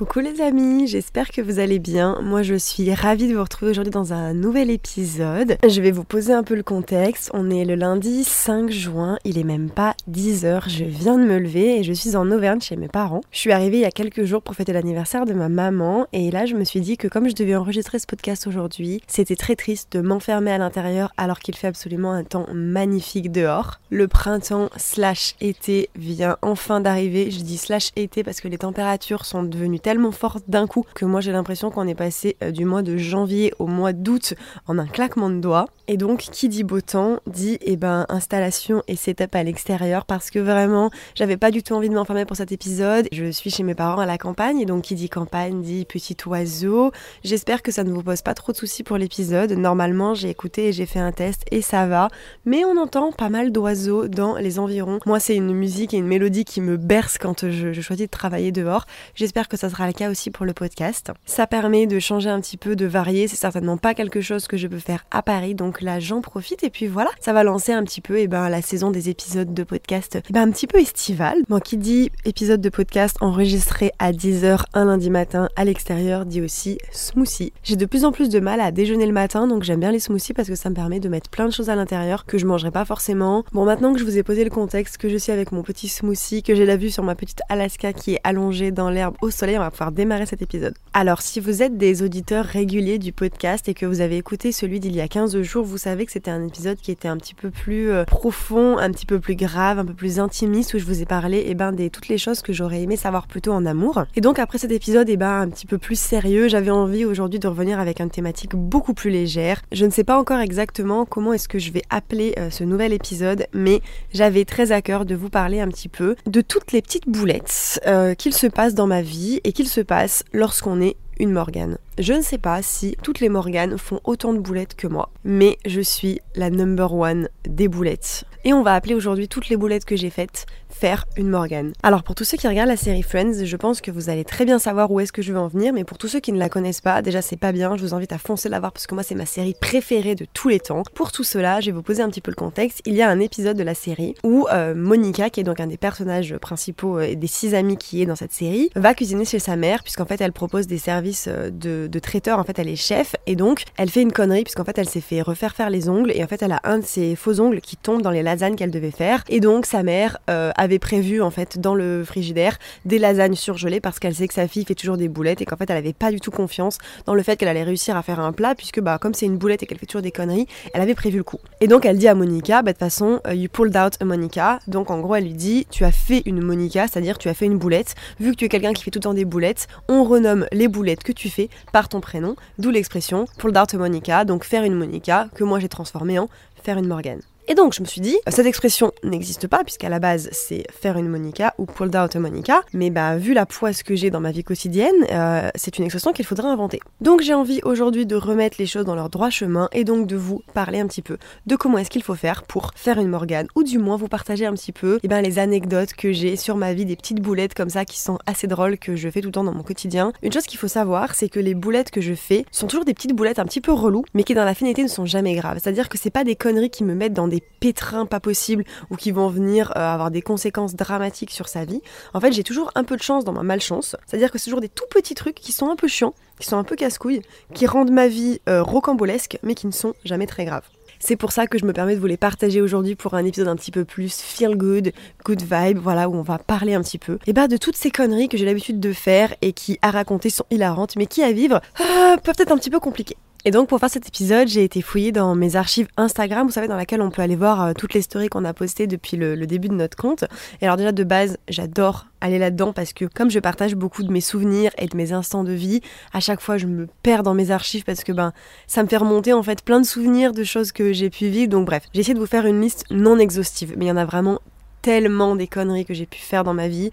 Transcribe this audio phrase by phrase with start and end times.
[0.00, 2.22] Coucou les amis, j'espère que vous allez bien.
[2.22, 5.58] Moi je suis ravie de vous retrouver aujourd'hui dans un nouvel épisode.
[5.68, 7.30] Je vais vous poser un peu le contexte.
[7.34, 11.38] On est le lundi 5 juin, il est même pas 10h, je viens de me
[11.38, 13.20] lever et je suis en Auvergne chez mes parents.
[13.30, 16.30] Je suis arrivée il y a quelques jours pour fêter l'anniversaire de ma maman et
[16.30, 19.54] là je me suis dit que comme je devais enregistrer ce podcast aujourd'hui, c'était très
[19.54, 23.80] triste de m'enfermer à l'intérieur alors qu'il fait absolument un temps magnifique dehors.
[23.90, 27.30] Le printemps slash été vient enfin d'arriver.
[27.30, 31.04] Je dis slash été parce que les températures sont devenues tellement forte d'un coup que
[31.04, 34.34] moi j'ai l'impression qu'on est passé euh, du mois de janvier au mois d'août
[34.66, 35.66] en un claquement de doigts.
[35.88, 40.30] Et donc qui dit beau temps dit eh ben installation et setup à l'extérieur parce
[40.30, 43.08] que vraiment j'avais pas du tout envie de m'enfermer pour cet épisode.
[43.12, 46.16] Je suis chez mes parents à la campagne et donc qui dit campagne dit petit
[46.26, 46.92] oiseau.
[47.24, 49.52] J'espère que ça ne vous pose pas trop de soucis pour l'épisode.
[49.52, 52.08] Normalement j'ai écouté et j'ai fait un test et ça va.
[52.44, 55.00] Mais on entend pas mal d'oiseaux dans les environs.
[55.06, 58.10] Moi c'est une musique et une mélodie qui me berce quand je, je choisis de
[58.10, 58.86] travailler dehors.
[59.14, 61.12] J'espère que ça sera le cas aussi pour le podcast.
[61.24, 63.28] Ça permet de changer un petit peu, de varier.
[63.28, 66.64] C'est certainement pas quelque chose que je peux faire à Paris, donc là j'en profite.
[66.64, 69.52] Et puis voilà, ça va lancer un petit peu et ben, la saison des épisodes
[69.52, 71.38] de podcast eh ben, un petit peu estival.
[71.48, 76.40] Moi qui dit épisode de podcast enregistré à 10h un lundi matin à l'extérieur dit
[76.40, 77.52] aussi smoothie.
[77.62, 79.98] J'ai de plus en plus de mal à déjeuner le matin, donc j'aime bien les
[79.98, 82.46] smoothies parce que ça me permet de mettre plein de choses à l'intérieur que je
[82.46, 83.44] mangerai pas forcément.
[83.52, 85.88] Bon, maintenant que je vous ai posé le contexte, que je suis avec mon petit
[85.88, 89.30] smoothie, que j'ai la vue sur ma petite Alaska qui est allongée dans l'herbe au
[89.30, 90.74] soleil, on va pouvoir démarrer cet épisode.
[90.92, 94.80] Alors, si vous êtes des auditeurs réguliers du podcast et que vous avez écouté celui
[94.80, 97.34] d'il y a 15 jours, vous savez que c'était un épisode qui était un petit
[97.34, 100.84] peu plus euh, profond, un petit peu plus grave, un peu plus intimiste, où je
[100.84, 103.66] vous ai parlé eh ben, des toutes les choses que j'aurais aimé savoir plutôt en
[103.66, 104.04] amour.
[104.16, 107.38] Et donc, après cet épisode eh ben, un petit peu plus sérieux, j'avais envie aujourd'hui
[107.38, 109.62] de revenir avec une thématique beaucoup plus légère.
[109.72, 112.92] Je ne sais pas encore exactement comment est-ce que je vais appeler euh, ce nouvel
[112.92, 113.80] épisode, mais
[114.12, 117.80] j'avais très à cœur de vous parler un petit peu de toutes les petites boulettes
[117.86, 121.78] euh, qu'il se passe dans ma vie et qu'il se passe lorsqu'on est une Morgane.
[121.98, 125.58] Je ne sais pas si toutes les Morganes font autant de boulettes que moi, mais
[125.66, 128.24] je suis la number one des boulettes.
[128.42, 131.72] Et on va appeler aujourd'hui toutes les boulettes que j'ai faites faire une Morgane.
[131.82, 134.44] Alors pour tous ceux qui regardent la série Friends, je pense que vous allez très
[134.44, 136.38] bien savoir où est-ce que je veux en venir, mais pour tous ceux qui ne
[136.38, 138.86] la connaissent pas, déjà c'est pas bien, je vous invite à foncer la voir parce
[138.86, 140.82] que moi c'est ma série préférée de tous les temps.
[140.94, 142.80] Pour tout cela, je vais vous poser un petit peu le contexte.
[142.86, 145.66] Il y a un épisode de la série où euh, Monica, qui est donc un
[145.66, 149.24] des personnages principaux euh, et des six amis qui est dans cette série, va cuisiner
[149.24, 152.58] chez sa mère puisqu'en fait elle propose des services euh, de, de traiteur, en fait
[152.58, 155.54] elle est chef et donc elle fait une connerie puisqu'en fait elle s'est fait refaire
[155.54, 158.02] faire les ongles et en fait elle a un de ses faux ongles qui tombe
[158.02, 161.58] dans les lasagnes qu'elle devait faire et donc sa mère euh, avait prévu en fait
[161.58, 165.08] dans le frigidaire des lasagnes surgelées parce qu'elle sait que sa fille fait toujours des
[165.08, 167.64] boulettes et qu'en fait elle avait pas du tout confiance dans le fait qu'elle allait
[167.64, 170.02] réussir à faire un plat puisque bah comme c'est une boulette et qu'elle fait toujours
[170.02, 171.38] des conneries, elle avait prévu le coup.
[171.60, 174.04] Et donc elle dit à Monica, bah de toute façon, euh, you pulled out a
[174.04, 174.60] Monica.
[174.68, 177.46] Donc en gros elle lui dit, tu as fait une Monica, c'est-à-dire tu as fait
[177.46, 177.94] une boulette.
[178.20, 180.68] Vu que tu es quelqu'un qui fait tout le temps des boulettes, on renomme les
[180.68, 184.64] boulettes que tu fais par ton prénom, d'où l'expression pulled out a Monica, donc faire
[184.64, 186.28] une Monica que moi j'ai transformé en
[186.62, 187.20] faire une Morgane.
[187.50, 190.96] Et donc je me suis dit, cette expression n'existe pas puisqu'à la base c'est faire
[190.96, 194.20] une Monica ou pulled out a Monica, mais bah vu la poisse que j'ai dans
[194.20, 196.78] ma vie quotidienne, euh, c'est une expression qu'il faudrait inventer.
[197.00, 200.14] Donc j'ai envie aujourd'hui de remettre les choses dans leur droit chemin et donc de
[200.14, 203.48] vous parler un petit peu de comment est-ce qu'il faut faire pour faire une Morgane
[203.56, 206.56] ou du moins vous partager un petit peu eh ben, les anecdotes que j'ai sur
[206.56, 209.26] ma vie, des petites boulettes comme ça qui sont assez drôles que je fais tout
[209.28, 210.12] le temps dans mon quotidien.
[210.22, 212.94] Une chose qu'il faut savoir, c'est que les boulettes que je fais sont toujours des
[212.94, 215.58] petites boulettes un petit peu reloues, mais qui dans la finalité ne sont jamais graves.
[215.60, 218.96] C'est-à-dire que c'est pas des conneries qui me mettent dans des pétrins pas possibles ou
[218.96, 221.82] qui vont venir euh, avoir des conséquences dramatiques sur sa vie.
[222.14, 223.96] En fait, j'ai toujours un peu de chance dans ma malchance.
[224.06, 226.56] C'est-à-dire que c'est toujours des tout petits trucs qui sont un peu chiants, qui sont
[226.56, 227.22] un peu casse-couilles,
[227.54, 230.68] qui rendent ma vie euh, rocambolesque, mais qui ne sont jamais très graves.
[231.02, 233.48] C'est pour ça que je me permets de vous les partager aujourd'hui pour un épisode
[233.48, 234.92] un petit peu plus feel good,
[235.24, 237.90] good vibe, voilà, où on va parler un petit peu et bah, de toutes ces
[237.90, 241.32] conneries que j'ai l'habitude de faire et qui, à raconter, sont hilarantes, mais qui, à
[241.32, 243.16] vivre, ah, peuvent être un petit peu compliquées.
[243.46, 246.68] Et donc pour faire cet épisode, j'ai été fouiller dans mes archives Instagram, vous savez,
[246.68, 249.34] dans laquelle on peut aller voir euh, toutes les stories qu'on a postées depuis le,
[249.34, 250.24] le, début de notre compte.
[250.60, 254.12] Et alors déjà de base, j'adore aller là-dedans parce que comme je partage beaucoup de
[254.12, 255.80] mes souvenirs et de mes instants de vie,
[256.12, 258.34] à chaque fois je me perds dans mes archives parce que ben
[258.66, 261.48] ça me fait remonter en fait plein de souvenirs de choses que j'ai pu vivre.
[261.48, 263.96] Donc bref, j'ai essayé de vous faire une liste non exhaustive, mais il y en
[263.96, 264.40] a vraiment
[264.82, 266.90] tellement des conneries que j'ai pu faire dans ma vie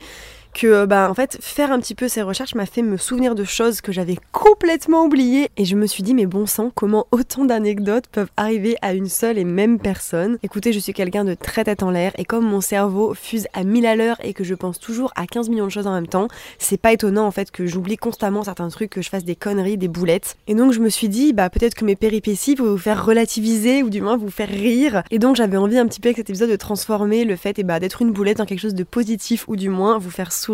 [0.58, 3.44] que bah en fait faire un petit peu ces recherches m'a fait me souvenir de
[3.44, 7.46] choses que j'avais complètement oubliées et je me suis dit mais bon sang comment autant
[7.46, 10.40] d'anecdotes peuvent arriver à une seule et même personne?
[10.42, 13.64] Écoutez, je suis quelqu'un de très tête en l'air et comme mon cerveau fuse à
[13.64, 16.08] 1000 à l'heure et que je pense toujours à 15 millions de choses en même
[16.08, 16.28] temps,
[16.58, 19.78] c'est pas étonnant en fait que j'oublie constamment certains trucs, que je fasse des conneries,
[19.78, 20.38] des boulettes.
[20.48, 23.84] Et donc je me suis dit bah peut-être que mes péripéties vont vous faire relativiser
[23.84, 25.04] ou du moins vous faire rire.
[25.12, 27.62] Et donc j'avais envie un petit peu avec cet épisode de transformer le fait et
[27.62, 30.32] eh bah, d'être une boulette en quelque chose de positif ou du moins vous faire
[30.32, 30.47] sourire,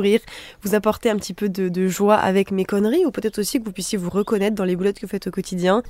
[0.64, 3.72] vous apporter un petit peu de, joie avec mes conneries ou peut-être aussi que vous
[3.72, 5.84] puissiez vous reconnaître dans les boulettes que vous faites au quotidien.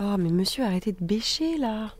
[0.00, 1.90] Oh mais monsieur arrêtez de bêcher là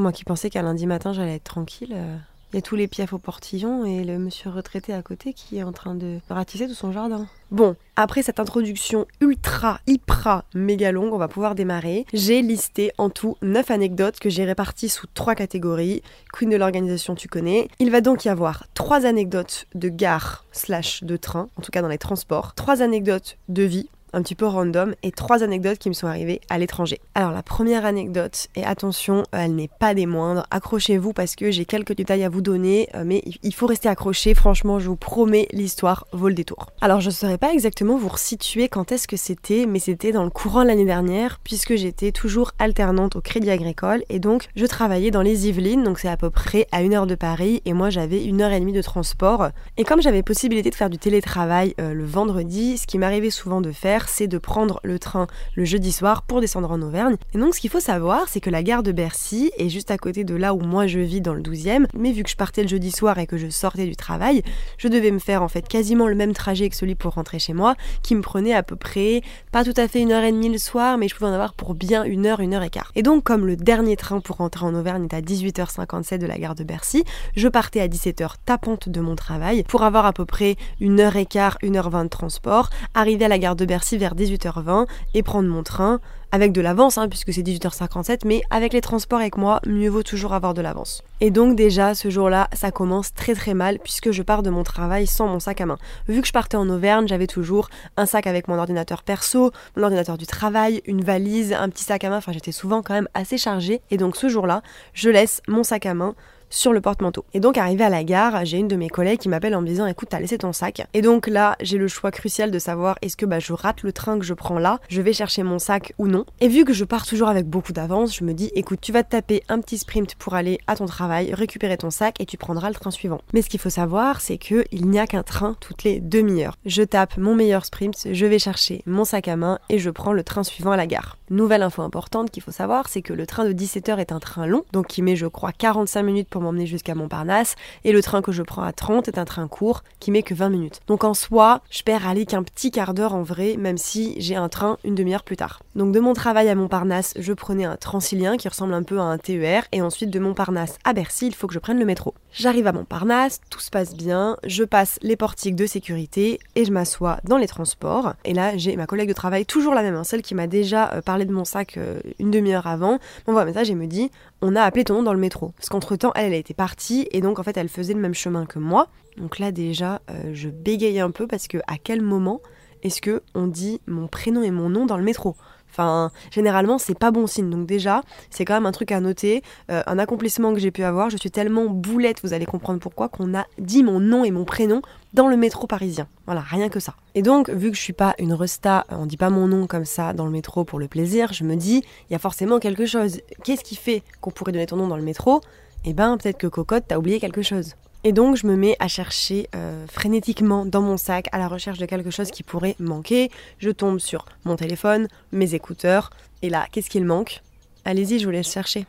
[0.00, 1.94] moi qui pensais qu'à lundi matin j'allais être tranquille.
[1.94, 2.16] Euh.
[2.64, 5.94] Tous les piafs au portillon et le monsieur retraité à côté qui est en train
[5.94, 7.26] de ratisser tout son jardin.
[7.50, 12.06] Bon, après cette introduction ultra, hyper, méga longue, on va pouvoir démarrer.
[12.12, 16.02] J'ai listé en tout 9 anecdotes que j'ai réparties sous 3 catégories.
[16.32, 17.68] Queen de l'organisation, tu connais.
[17.78, 21.82] Il va donc y avoir 3 anecdotes de gare slash de train, en tout cas
[21.82, 22.54] dans les transports.
[22.54, 26.40] 3 anecdotes de vie, un petit peu random et trois anecdotes qui me sont arrivées
[26.48, 27.00] à l'étranger.
[27.14, 31.66] Alors la première anecdote, et attention, elle n'est pas des moindres, accrochez-vous parce que j'ai
[31.66, 35.48] quelques détails à vous donner, euh, mais il faut rester accroché, franchement je vous promets,
[35.52, 36.70] l'histoire vaut le détour.
[36.80, 40.24] Alors je ne saurais pas exactement vous resituer quand est-ce que c'était, mais c'était dans
[40.24, 45.10] le courant l'année dernière, puisque j'étais toujours alternante au Crédit Agricole, et donc je travaillais
[45.10, 47.90] dans les Yvelines, donc c'est à peu près à une heure de Paris, et moi
[47.90, 49.50] j'avais une heure et demie de transport.
[49.76, 53.60] Et comme j'avais possibilité de faire du télétravail euh, le vendredi, ce qui m'arrivait souvent
[53.60, 57.16] de faire, c'est de prendre le train le jeudi soir pour descendre en Auvergne.
[57.34, 59.98] Et donc ce qu'il faut savoir, c'est que la gare de Bercy est juste à
[59.98, 62.62] côté de là où moi je vis dans le 12e, mais vu que je partais
[62.62, 64.42] le jeudi soir et que je sortais du travail,
[64.78, 67.52] je devais me faire en fait quasiment le même trajet que celui pour rentrer chez
[67.52, 69.22] moi, qui me prenait à peu près,
[69.52, 71.54] pas tout à fait une heure et demie le soir, mais je pouvais en avoir
[71.54, 72.92] pour bien une heure, une heure et quart.
[72.94, 76.38] Et donc comme le dernier train pour rentrer en Auvergne est à 18h57 de la
[76.38, 77.04] gare de Bercy,
[77.34, 81.16] je partais à 17h tapante de mon travail pour avoir à peu près une heure
[81.16, 84.86] et quart, une heure vingt de transport, arriver à la gare de Bercy vers 18h20
[85.14, 86.00] et prendre mon train
[86.32, 90.02] avec de l'avance, hein, puisque c'est 18h57, mais avec les transports avec moi, mieux vaut
[90.02, 91.02] toujours avoir de l'avance.
[91.20, 94.62] Et donc déjà, ce jour-là, ça commence très très mal, puisque je pars de mon
[94.62, 95.78] travail sans mon sac à main.
[96.08, 99.84] Vu que je partais en Auvergne, j'avais toujours un sac avec mon ordinateur perso, mon
[99.84, 103.08] ordinateur du travail, une valise, un petit sac à main, enfin j'étais souvent quand même
[103.14, 104.62] assez chargée, et donc ce jour-là,
[104.92, 106.14] je laisse mon sac à main
[106.50, 107.24] sur le porte-manteau.
[107.34, 109.66] Et donc arrivé à la gare, j'ai une de mes collègues qui m'appelle en me
[109.66, 110.86] disant écoute, t'as laissé ton sac.
[110.94, 113.92] Et donc là, j'ai le choix crucial de savoir est-ce que bah, je rate le
[113.92, 116.24] train que je prends là, je vais chercher mon sac ou non?
[116.40, 119.02] Et vu que je pars toujours avec beaucoup d'avance, je me dis écoute, tu vas
[119.02, 122.36] te taper un petit sprint pour aller à ton travail, récupérer ton sac et tu
[122.36, 123.20] prendras le train suivant.
[123.32, 126.56] Mais ce qu'il faut savoir, c'est que il n'y a qu'un train toutes les demi-heures.
[126.64, 130.12] Je tape mon meilleur sprint, je vais chercher mon sac à main et je prends
[130.12, 131.18] le train suivant à la gare.
[131.30, 134.46] Nouvelle info importante qu'il faut savoir, c'est que le train de 17h est un train
[134.46, 138.22] long, donc qui met je crois 45 minutes pour m'emmener jusqu'à Montparnasse, et le train
[138.22, 140.80] que je prends à 30 est un train court qui met que 20 minutes.
[140.86, 144.36] Donc en soi, je perds aller qu'un petit quart d'heure en vrai, même si j'ai
[144.36, 145.62] un train une demi-heure plus tard.
[145.74, 149.04] Donc de mon travail à Montparnasse, je prenais un transilien qui ressemble un peu à
[149.04, 152.14] un TER, et ensuite de Montparnasse à Bercy, il faut que je prenne le métro.
[152.32, 156.72] J'arrive à Montparnasse, tout se passe bien, je passe les portiques de sécurité et je
[156.72, 158.14] m'assois dans les transports.
[158.24, 160.92] Et là, j'ai ma collègue de travail, toujours la même, hein, celle qui m'a déjà
[160.92, 164.10] euh, parlé de mon sac euh, une demi-heure avant, m'envoie un message et me dit
[164.42, 165.52] on a appelé ton nom dans le métro.
[165.56, 168.14] Parce qu'entre temps, elle, elle était partie et donc en fait, elle faisait le même
[168.14, 168.88] chemin que moi.
[169.16, 172.40] Donc là, déjà, euh, je bégayais un peu parce que à quel moment
[172.82, 175.36] est-ce que on dit mon prénom et mon nom dans le métro?
[175.70, 177.50] Enfin, généralement, c'est pas bon signe.
[177.50, 180.82] Donc déjà, c'est quand même un truc à noter, euh, un accomplissement que j'ai pu
[180.82, 181.10] avoir.
[181.10, 184.44] Je suis tellement boulette, vous allez comprendre pourquoi, qu'on a dit mon nom et mon
[184.44, 184.80] prénom
[185.12, 186.08] dans le métro parisien.
[186.24, 186.94] Voilà, rien que ça.
[187.14, 189.84] Et donc, vu que je suis pas une resta, on dit pas mon nom comme
[189.84, 192.86] ça dans le métro pour le plaisir, je me dis, il y a forcément quelque
[192.86, 193.20] chose.
[193.44, 195.42] Qu'est-ce qui fait qu'on pourrait donner ton nom dans le métro?
[195.84, 197.74] Eh ben, peut-être que Cocotte, t'as oublié quelque chose.
[198.04, 201.78] Et donc je me mets à chercher euh, frénétiquement dans mon sac à la recherche
[201.78, 203.30] de quelque chose qui pourrait manquer.
[203.58, 206.10] Je tombe sur mon téléphone, mes écouteurs.
[206.42, 207.42] Et là, qu'est-ce qu'il manque?
[207.84, 208.86] Allez-y, je vous laisse chercher.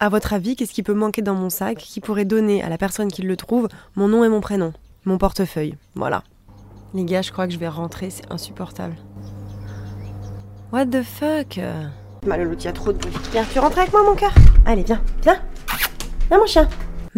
[0.00, 2.76] À votre avis, qu'est-ce qui peut manquer dans mon sac qui pourrait donner à la
[2.76, 4.74] personne qui le trouve mon nom et mon prénom?
[5.06, 5.74] Mon portefeuille.
[5.94, 6.24] Voilà.
[6.92, 8.96] Les gars, je crois que je vais rentrer, c'est insupportable.
[10.72, 11.58] What the fuck?
[12.26, 13.12] Mal il y a trop de bruit.
[13.32, 14.34] Viens, tu rentres avec moi, mon cœur
[14.70, 15.40] Allez, viens, viens.
[16.28, 16.68] Viens, mon chien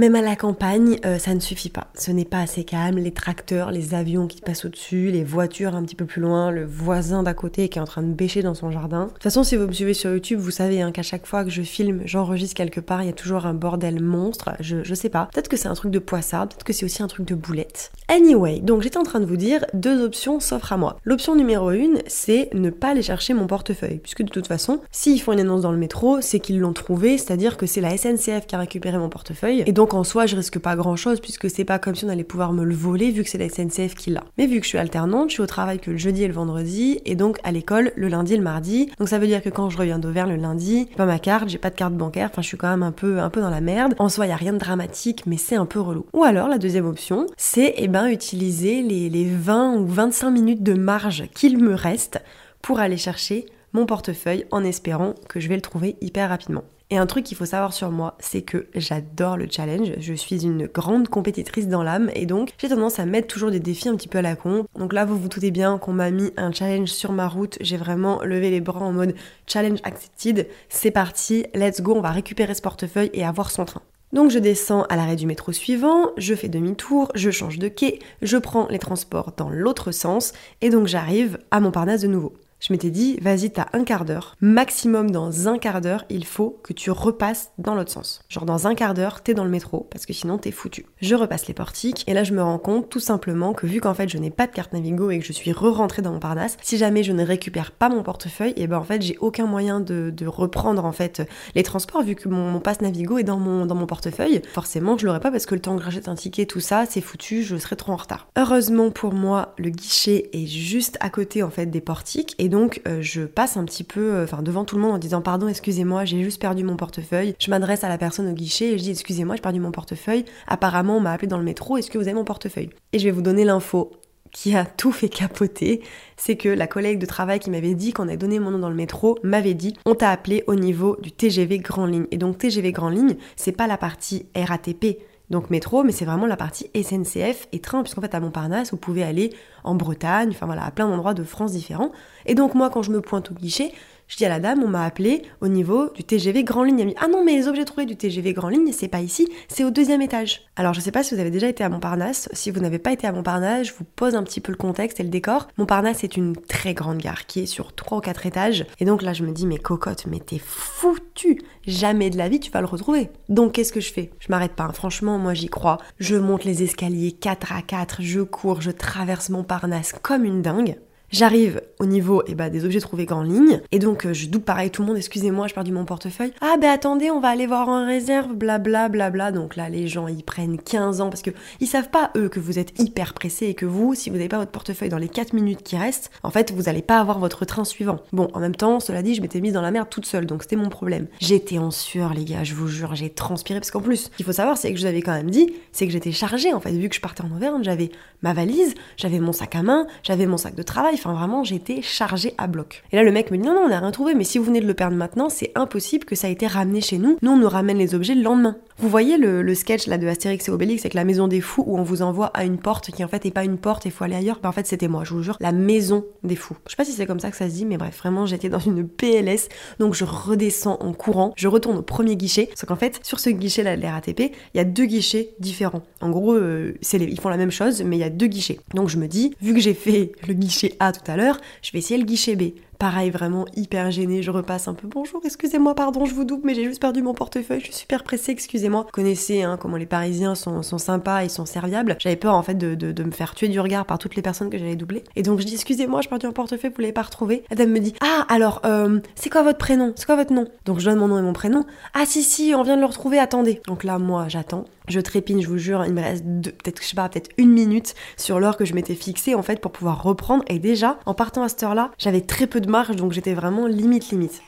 [0.00, 1.88] même à la campagne, euh, ça ne suffit pas.
[1.94, 2.96] Ce n'est pas assez calme.
[2.96, 6.64] Les tracteurs, les avions qui passent au-dessus, les voitures un petit peu plus loin, le
[6.64, 9.04] voisin d'à côté qui est en train de bêcher dans son jardin.
[9.04, 11.44] De toute façon, si vous me suivez sur YouTube, vous savez hein, qu'à chaque fois
[11.44, 14.52] que je filme, j'enregistre quelque part, il y a toujours un bordel monstre.
[14.60, 15.28] Je, je sais pas.
[15.34, 17.92] Peut-être que c'est un truc de poissard, peut-être que c'est aussi un truc de boulette.
[18.08, 20.96] Anyway, donc j'étais en train de vous dire, deux options s'offrent à moi.
[21.04, 23.98] L'option numéro une, c'est ne pas aller chercher mon portefeuille.
[23.98, 27.18] Puisque de toute façon, s'ils font une annonce dans le métro, c'est qu'ils l'ont trouvé,
[27.18, 29.62] c'est-à-dire que c'est la SNCF qui a récupéré mon portefeuille.
[29.66, 32.04] Et donc Donc en soi, je risque pas grand chose puisque c'est pas comme si
[32.04, 34.22] on allait pouvoir me le voler vu que c'est la SNCF qui l'a.
[34.38, 36.32] Mais vu que je suis alternante, je suis au travail que le jeudi et le
[36.32, 38.88] vendredi et donc à l'école le lundi et le mardi.
[39.00, 41.58] Donc ça veut dire que quand je reviens d'Auvergne le lundi, pas ma carte, j'ai
[41.58, 43.60] pas de carte bancaire, enfin je suis quand même un peu un peu dans la
[43.60, 43.96] merde.
[43.98, 46.06] En soi, il y a rien de dramatique, mais c'est un peu relou.
[46.12, 50.62] Ou alors la deuxième option, c'est eh ben utiliser les, les 20 ou 25 minutes
[50.62, 52.22] de marge qu'il me reste
[52.62, 56.62] pour aller chercher mon portefeuille en espérant que je vais le trouver hyper rapidement.
[56.92, 59.92] Et un truc qu'il faut savoir sur moi, c'est que j'adore le challenge.
[59.98, 63.60] Je suis une grande compétitrice dans l'âme et donc j'ai tendance à mettre toujours des
[63.60, 64.66] défis un petit peu à la con.
[64.76, 67.58] Donc là, vous vous doutez bien qu'on m'a mis un challenge sur ma route.
[67.60, 69.14] J'ai vraiment levé les bras en mode
[69.46, 70.48] challenge accepted.
[70.68, 73.82] C'est parti, let's go, on va récupérer ce portefeuille et avoir son train.
[74.12, 78.00] Donc je descends à l'arrêt du métro suivant, je fais demi-tour, je change de quai,
[78.22, 82.72] je prends les transports dans l'autre sens et donc j'arrive à Montparnasse de nouveau je
[82.74, 84.36] m'étais dit, vas-y, t'as un quart d'heure.
[84.40, 88.22] Maximum dans un quart d'heure, il faut que tu repasses dans l'autre sens.
[88.28, 90.84] Genre dans un quart d'heure, t'es dans le métro, parce que sinon t'es foutu.
[91.00, 93.94] Je repasse les portiques, et là je me rends compte tout simplement que vu qu'en
[93.94, 96.58] fait je n'ai pas de carte Navigo et que je suis re-rentrée dans mon Parnasse,
[96.60, 99.80] si jamais je ne récupère pas mon portefeuille, et ben en fait j'ai aucun moyen
[99.80, 101.22] de, reprendre en fait
[101.54, 104.42] les transports vu que mon, passe Navigo est dans mon, dans mon portefeuille.
[104.52, 107.00] Forcément je l'aurai pas parce que le temps que j'achète un ticket, tout ça, c'est
[107.00, 108.28] foutu, je serai trop en retard.
[108.36, 112.82] Heureusement pour moi, le guichet est juste à côté en fait des portiques, et donc
[112.86, 116.04] euh, je passe un petit peu euh, devant tout le monde en disant pardon, excusez-moi,
[116.04, 117.34] j'ai juste perdu mon portefeuille.
[117.38, 120.26] Je m'adresse à la personne au guichet et je dis excusez-moi, j'ai perdu mon portefeuille.
[120.46, 122.70] Apparemment, on m'a appelé dans le métro, est-ce que vous avez mon portefeuille?
[122.92, 123.92] Et je vais vous donner l'info
[124.32, 125.82] qui a tout fait capoter,
[126.16, 128.68] c'est que la collègue de travail qui m'avait dit qu'on avait donné mon nom dans
[128.68, 132.06] le métro m'avait dit on t'a appelé au niveau du TGV Grand Ligne.
[132.10, 134.98] Et donc TGV Grand Ligne, c'est pas la partie RATP,
[135.30, 138.76] donc métro, mais c'est vraiment la partie SNCF et train, puisqu'en fait à Montparnasse, vous
[138.76, 139.32] pouvez aller
[139.62, 141.92] en Bretagne, enfin voilà, à plein d'endroits de France différents.
[142.26, 143.72] Et donc moi, quand je me pointe au guichet,
[144.10, 146.80] je dis à la dame, on m'a appelé au niveau du TGV Grand Ligne.
[146.80, 149.00] Elle me dit, ah non, mais les objets trouvés du TGV Grand Ligne, c'est pas
[149.00, 150.42] ici, c'est au deuxième étage.
[150.56, 152.28] Alors je sais pas si vous avez déjà été à Montparnasse.
[152.32, 154.98] Si vous n'avez pas été à Montparnasse, je vous pose un petit peu le contexte
[154.98, 155.46] et le décor.
[155.58, 158.66] Montparnasse est une très grande gare qui est sur trois ou quatre étages.
[158.80, 161.40] Et donc là, je me dis, mais cocotte, mais t'es foutu.
[161.68, 163.10] Jamais de la vie tu vas le retrouver.
[163.28, 164.10] Donc qu'est-ce que je fais?
[164.18, 164.72] Je m'arrête pas.
[164.72, 165.78] Franchement, moi j'y crois.
[166.00, 170.76] Je monte les escaliers 4 à 4, je cours, je traverse Montparnasse comme une dingue.
[171.12, 174.44] J'arrive au niveau eh ben, des objets trouvés en ligne, et donc euh, je double
[174.44, 176.32] pareil tout le monde, excusez-moi, j'ai perdu mon portefeuille.
[176.40, 179.32] Ah ben attendez, on va aller voir en réserve, blabla, blabla.
[179.32, 182.38] Donc là, les gens, ils prennent 15 ans, parce que ils savent pas, eux, que
[182.38, 185.08] vous êtes hyper pressé, et que vous, si vous n'avez pas votre portefeuille dans les
[185.08, 187.98] 4 minutes qui restent, en fait, vous allez pas avoir votre train suivant.
[188.12, 190.42] Bon, en même temps, cela dit, je m'étais mise dans la merde toute seule, donc
[190.44, 191.08] c'était mon problème.
[191.18, 194.26] J'étais en sueur, les gars, je vous jure, j'ai transpiré, parce qu'en plus, ce qu'il
[194.26, 196.60] faut savoir, c'est que je vous avais quand même dit, c'est que j'étais chargée, en
[196.60, 197.90] fait, vu que je partais en Auvergne, j'avais
[198.22, 201.82] ma valise, j'avais mon sac à main, j'avais mon sac de travail, enfin vraiment, j'étais
[201.82, 202.82] chargé à bloc.
[202.92, 204.44] Et là, le mec me dit non, non, on n'a rien trouvé, mais si vous
[204.44, 207.16] venez de le perdre maintenant, c'est impossible que ça ait été ramené chez nous.
[207.22, 208.56] Nous, on nous ramène les objets le lendemain.
[208.80, 211.78] Vous voyez le, sketch là de Astérix et Obélix avec la maison des fous où
[211.78, 214.04] on vous envoie à une porte qui en fait est pas une porte et faut
[214.04, 214.40] aller ailleurs?
[214.42, 216.56] Ben, en fait, c'était moi, je vous jure, la maison des fous.
[216.64, 218.48] Je sais pas si c'est comme ça que ça se dit, mais bref, vraiment, j'étais
[218.48, 219.48] dans une PLS.
[219.80, 222.48] Donc, je redescends en courant, je retourne au premier guichet.
[222.54, 224.20] Sauf qu'en fait, sur ce guichet là de la RATP,
[224.54, 225.82] il y a deux guichets différents.
[226.00, 228.60] En gros, euh, ils font la même chose, mais il y a deux guichets.
[228.72, 231.70] Donc, je me dis, vu que j'ai fait le guichet A tout à l'heure, je
[231.72, 232.52] vais essayer le guichet B.
[232.80, 236.54] Pareil, vraiment hyper gêné, je repasse un peu bonjour, excusez-moi, pardon, je vous double, mais
[236.54, 238.84] j'ai juste perdu mon portefeuille, je suis super pressée, excusez-moi.
[238.84, 241.96] Vous connaissez hein, comment les Parisiens sont, sympas, ils sont serviables.
[241.98, 244.56] J'avais peur en fait de, me faire tuer du regard par toutes les personnes que
[244.56, 245.04] j'allais doubler.
[245.14, 247.44] Et donc je dis excusez-moi, j'ai perdu mon portefeuille, vous l'avez pas retrouvé.
[247.54, 249.92] La me dit ah alors euh, c'est quoi votre prénom?
[249.94, 250.48] C'est quoi votre nom?
[250.64, 251.66] Donc je donne mon nom et mon prénom.
[251.92, 253.60] Ah si si, on vient de le retrouver, attendez.
[253.68, 254.64] Donc là moi j'attends.
[254.88, 257.94] Je trépigne, je vous jure, il me reste peut-être, je sais pas, peut-être une minute
[258.16, 260.42] sur l'heure que je m'étais fixée en fait pour pouvoir reprendre.
[260.48, 264.10] Et déjà, en partant à cette heure-là, j'avais très peu de donc j'étais vraiment limite
[264.10, 264.42] limite.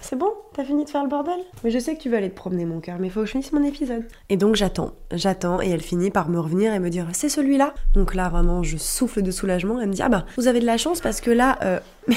[0.00, 0.32] C'est bon?
[0.52, 1.38] T'as fini de faire le bordel?
[1.64, 3.30] Mais je sais que tu veux aller te promener, mon cœur, mais faut que je
[3.30, 4.04] finisse mon épisode.
[4.28, 7.72] Et donc j'attends, j'attends, et elle finit par me revenir et me dire c'est celui-là?
[7.94, 9.80] Donc là, vraiment, je souffle de soulagement.
[9.80, 11.58] Elle me dit ah bah, vous avez de la chance parce que là.
[11.62, 11.80] Euh...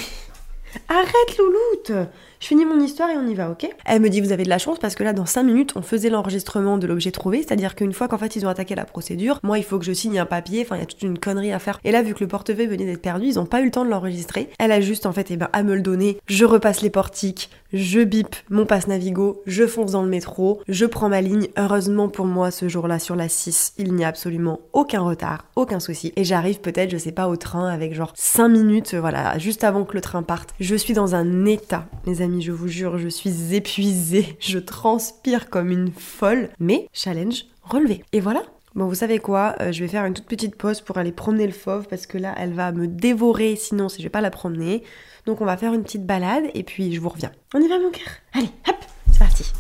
[0.90, 3.70] Arrête, louloute je finis mon histoire et on y va, ok?
[3.86, 5.82] Elle me dit vous avez de la chance parce que là dans 5 minutes on
[5.82, 9.40] faisait l'enregistrement de l'objet trouvé, c'est-à-dire qu'une fois qu'en fait ils ont attaqué la procédure,
[9.44, 11.54] moi il faut que je signe un papier, enfin il y a toute une connerie
[11.54, 11.80] à faire.
[11.84, 13.86] Et là vu que le portefeuille venait d'être perdu, ils ont pas eu le temps
[13.86, 14.50] de l'enregistrer.
[14.60, 17.50] Elle a juste en fait eh ben, à me le donner, je repasse les portiques,
[17.74, 21.48] je bip mon passe Navigo, je fonce dans le métro, je prends ma ligne.
[21.58, 25.80] Heureusement pour moi ce jour-là sur la 6, il n'y a absolument aucun retard, aucun
[25.80, 26.14] souci.
[26.16, 29.84] Et j'arrive peut-être, je sais pas, au train avec genre 5 minutes, voilà, juste avant
[29.84, 30.54] que le train parte.
[30.60, 35.50] Je suis dans un état, mes amis, je vous jure, je suis épuisée, je transpire
[35.50, 38.04] comme une folle, mais challenge relevé.
[38.12, 38.44] Et voilà,
[38.76, 41.48] Bon, vous savez quoi euh, Je vais faire une toute petite pause pour aller promener
[41.48, 44.32] le fauve parce que là, elle va me dévorer sinon si je vais pas la
[44.32, 44.84] promener.
[45.26, 47.32] Donc, on va faire une petite balade et puis je vous reviens.
[47.54, 48.10] On y va, mon cœur?
[48.34, 48.76] Allez, hop
[49.14, 49.54] C'est parti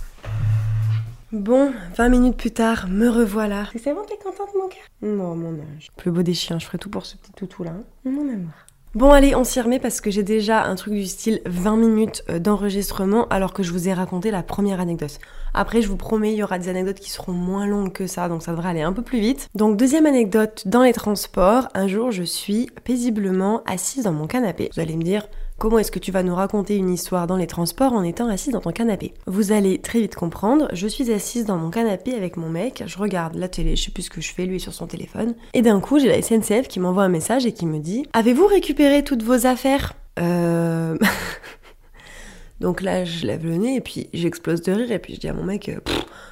[1.31, 3.69] Bon, 20 minutes plus tard, me revoilà.
[3.81, 4.83] C'est bon, t'es contente, mon cœur?
[5.01, 5.91] Non, mon âge.
[5.95, 7.71] Plus beau des chiens, je ferai tout pour ce petit toutou là.
[7.71, 7.83] Hein.
[8.03, 8.51] mon amour.
[8.95, 12.23] Bon allez, on s'y remet parce que j'ai déjà un truc du style 20 minutes
[12.29, 15.19] euh, d'enregistrement alors que je vous ai raconté la première anecdote.
[15.53, 18.29] Après, je vous promets, il y aura des anecdotes qui seront moins longues que ça,
[18.29, 19.49] donc ça devrait aller un peu plus vite.
[19.53, 24.69] Donc deuxième anecdote, dans les transports, un jour je suis paisiblement assise dans mon canapé.
[24.73, 27.47] Vous allez me dire, Comment est-ce que tu vas nous raconter une histoire dans les
[27.47, 31.45] transports en étant assise dans ton canapé Vous allez très vite comprendre, je suis assise
[31.45, 34.19] dans mon canapé avec mon mec, je regarde la télé, je sais plus ce que
[34.19, 37.09] je fais, lui sur son téléphone, et d'un coup j'ai la SNCF qui m'envoie un
[37.09, 39.93] message et qui me dit Avez-vous récupéré toutes vos affaires?
[40.19, 40.97] Euh...
[42.59, 45.27] Donc là, je lève le nez et puis j'explose de rire et puis je dis
[45.27, 45.79] à mon mec, euh,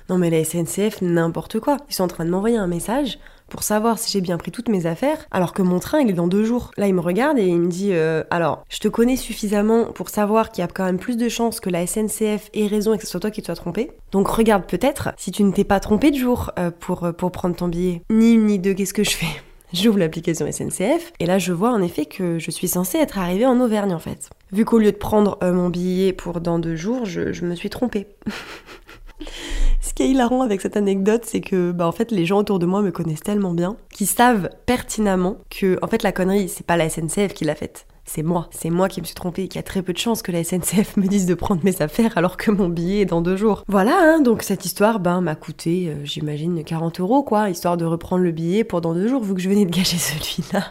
[0.10, 1.77] non mais la SNCF, n'importe quoi.
[1.89, 3.20] Ils sont en train de m'envoyer un message
[3.50, 6.14] pour savoir si j'ai bien pris toutes mes affaires, alors que mon train il est
[6.14, 6.72] dans deux jours.
[6.78, 10.10] Là il me regarde et il me dit euh, alors je te connais suffisamment pour
[10.10, 12.98] savoir qu'il y a quand même plus de chances que la SNCF ait raison et
[12.98, 13.92] que ce soit toi qui te sois trompé.
[14.12, 17.56] Donc regarde peut-être si tu ne t'es pas trompé de jour euh, pour, pour prendre
[17.56, 18.02] ton billet.
[18.10, 19.42] Ni une ni deux, qu'est-ce que je fais?
[19.74, 23.46] J'ouvre l'application SNCF et là je vois en effet que je suis censée être arrivée
[23.46, 24.30] en Auvergne en fait.
[24.52, 27.70] Vu qu'au lieu de prendre euh, mon billet pour dans deux jours, je me suis
[27.70, 28.08] trompée.
[29.84, 32.58] Ce qui est hilarant avec cette anecdote, c'est que bah, en fait, les gens autour
[32.58, 36.66] de moi me connaissent tellement bien qu'ils savent pertinemment que en fait la connerie, c'est
[36.66, 38.48] pas la SNCF qui l'a faite c'est moi.
[38.52, 40.32] C'est moi qui me suis trompée et qu'il y a très peu de chances que
[40.32, 43.38] la SNCF me dise de prendre mes affaires alors que mon billet est dans deux
[43.38, 43.63] jours.
[43.68, 47.86] Voilà, hein, donc cette histoire ben, m'a coûté, euh, j'imagine, 40 euros, quoi, histoire de
[47.86, 50.66] reprendre le billet pour dans deux jours, vu que je venais de gâcher celui-là.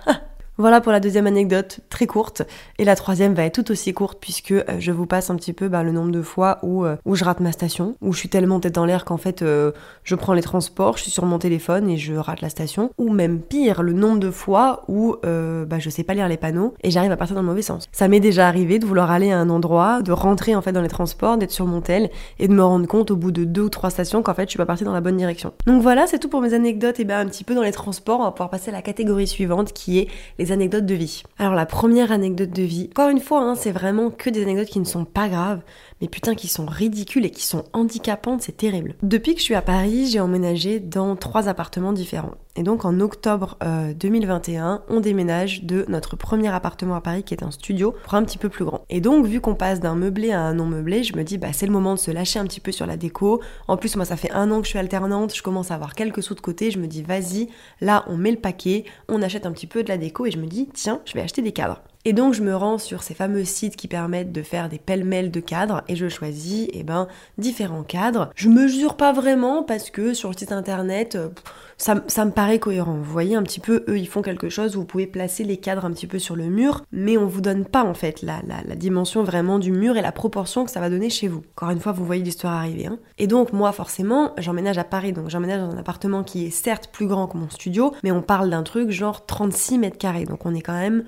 [0.59, 2.43] Voilà pour la deuxième anecdote, très courte.
[2.79, 5.55] Et la troisième va être tout aussi courte puisque euh, je vous passe un petit
[5.55, 8.19] peu bah, le nombre de fois où, euh, où je rate ma station, où je
[8.19, 9.73] suis tellement tête dans l'air qu'en fait euh,
[10.05, 12.91] je prends les transports, je suis sur mon téléphone et je rate la station.
[12.99, 16.75] Ou même pire, le nombre de fois où bah, je sais pas lire les panneaux
[16.83, 17.89] et j'arrive à partir dans le mauvais sens.
[17.93, 20.83] Ça m'est déjà arrivé de vouloir aller à un endroit, de rentrer en fait dans
[20.83, 23.63] les transports, d'être sur mon tel et de me rendre compte au bout de deux
[23.63, 25.53] ou trois stations qu'en fait je suis pas partie dans la bonne direction.
[25.67, 28.21] Donc voilà, c'est tout pour mes anecdotes et ben un petit peu dans les transports.
[28.21, 31.23] On va pouvoir passer à la catégorie suivante qui est les anecdotes de vie.
[31.39, 34.69] Alors la première anecdote de vie, encore une fois, hein, c'est vraiment que des anecdotes
[34.69, 35.61] qui ne sont pas graves,
[36.03, 38.97] mais putain qui sont ridicules et qui sont handicapantes, c'est terrible.
[39.03, 42.35] Depuis que je suis à Paris, j'ai emménagé dans trois appartements différents.
[42.57, 43.57] Et donc en octobre
[43.97, 48.15] 2021, euh, on déménage de notre premier appartement à Paris qui est un studio pour
[48.15, 48.85] un petit peu plus grand.
[48.91, 51.53] Et donc vu qu'on passe d'un meublé à un non meublé, je me dis bah
[51.53, 53.41] c'est le moment de se lâcher un petit peu sur la déco.
[53.69, 55.95] En plus moi ça fait un an que je suis alternante, je commence à avoir
[55.95, 57.49] quelques sous de côté, je me dis vas-y,
[57.81, 60.39] là on met le paquet, on achète un petit peu de la déco et je
[60.39, 61.81] me dis tiens je vais acheter des cadres.
[62.05, 65.31] Et donc je me rends sur ces fameux sites qui permettent de faire des pêle-mêles
[65.31, 67.07] de cadres et je choisis eh ben,
[67.39, 68.31] différents cadres.
[68.35, 71.29] Je mesure pas vraiment parce que sur le site internet, euh,
[71.77, 72.95] ça, me paraît cohérent.
[72.95, 75.85] Vous voyez un petit peu, eux ils font quelque chose, vous pouvez placer les cadres
[75.85, 78.75] un petit peu sur le mur, mais on vous donne pas en fait la, la,
[78.75, 81.43] dimension vraiment du mur et la proportion que ça va donner chez vous.
[81.57, 82.87] Encore une fois, vous voyez l'histoire arriver.
[82.87, 82.99] Hein.
[83.19, 86.89] Et donc moi forcément, j'emménage à Paris, donc j'emménage dans un appartement qui est certes
[86.93, 90.45] plus grand que mon studio, mais on parle d'un truc genre 36 mètres carrés, donc
[90.47, 91.05] on est quand même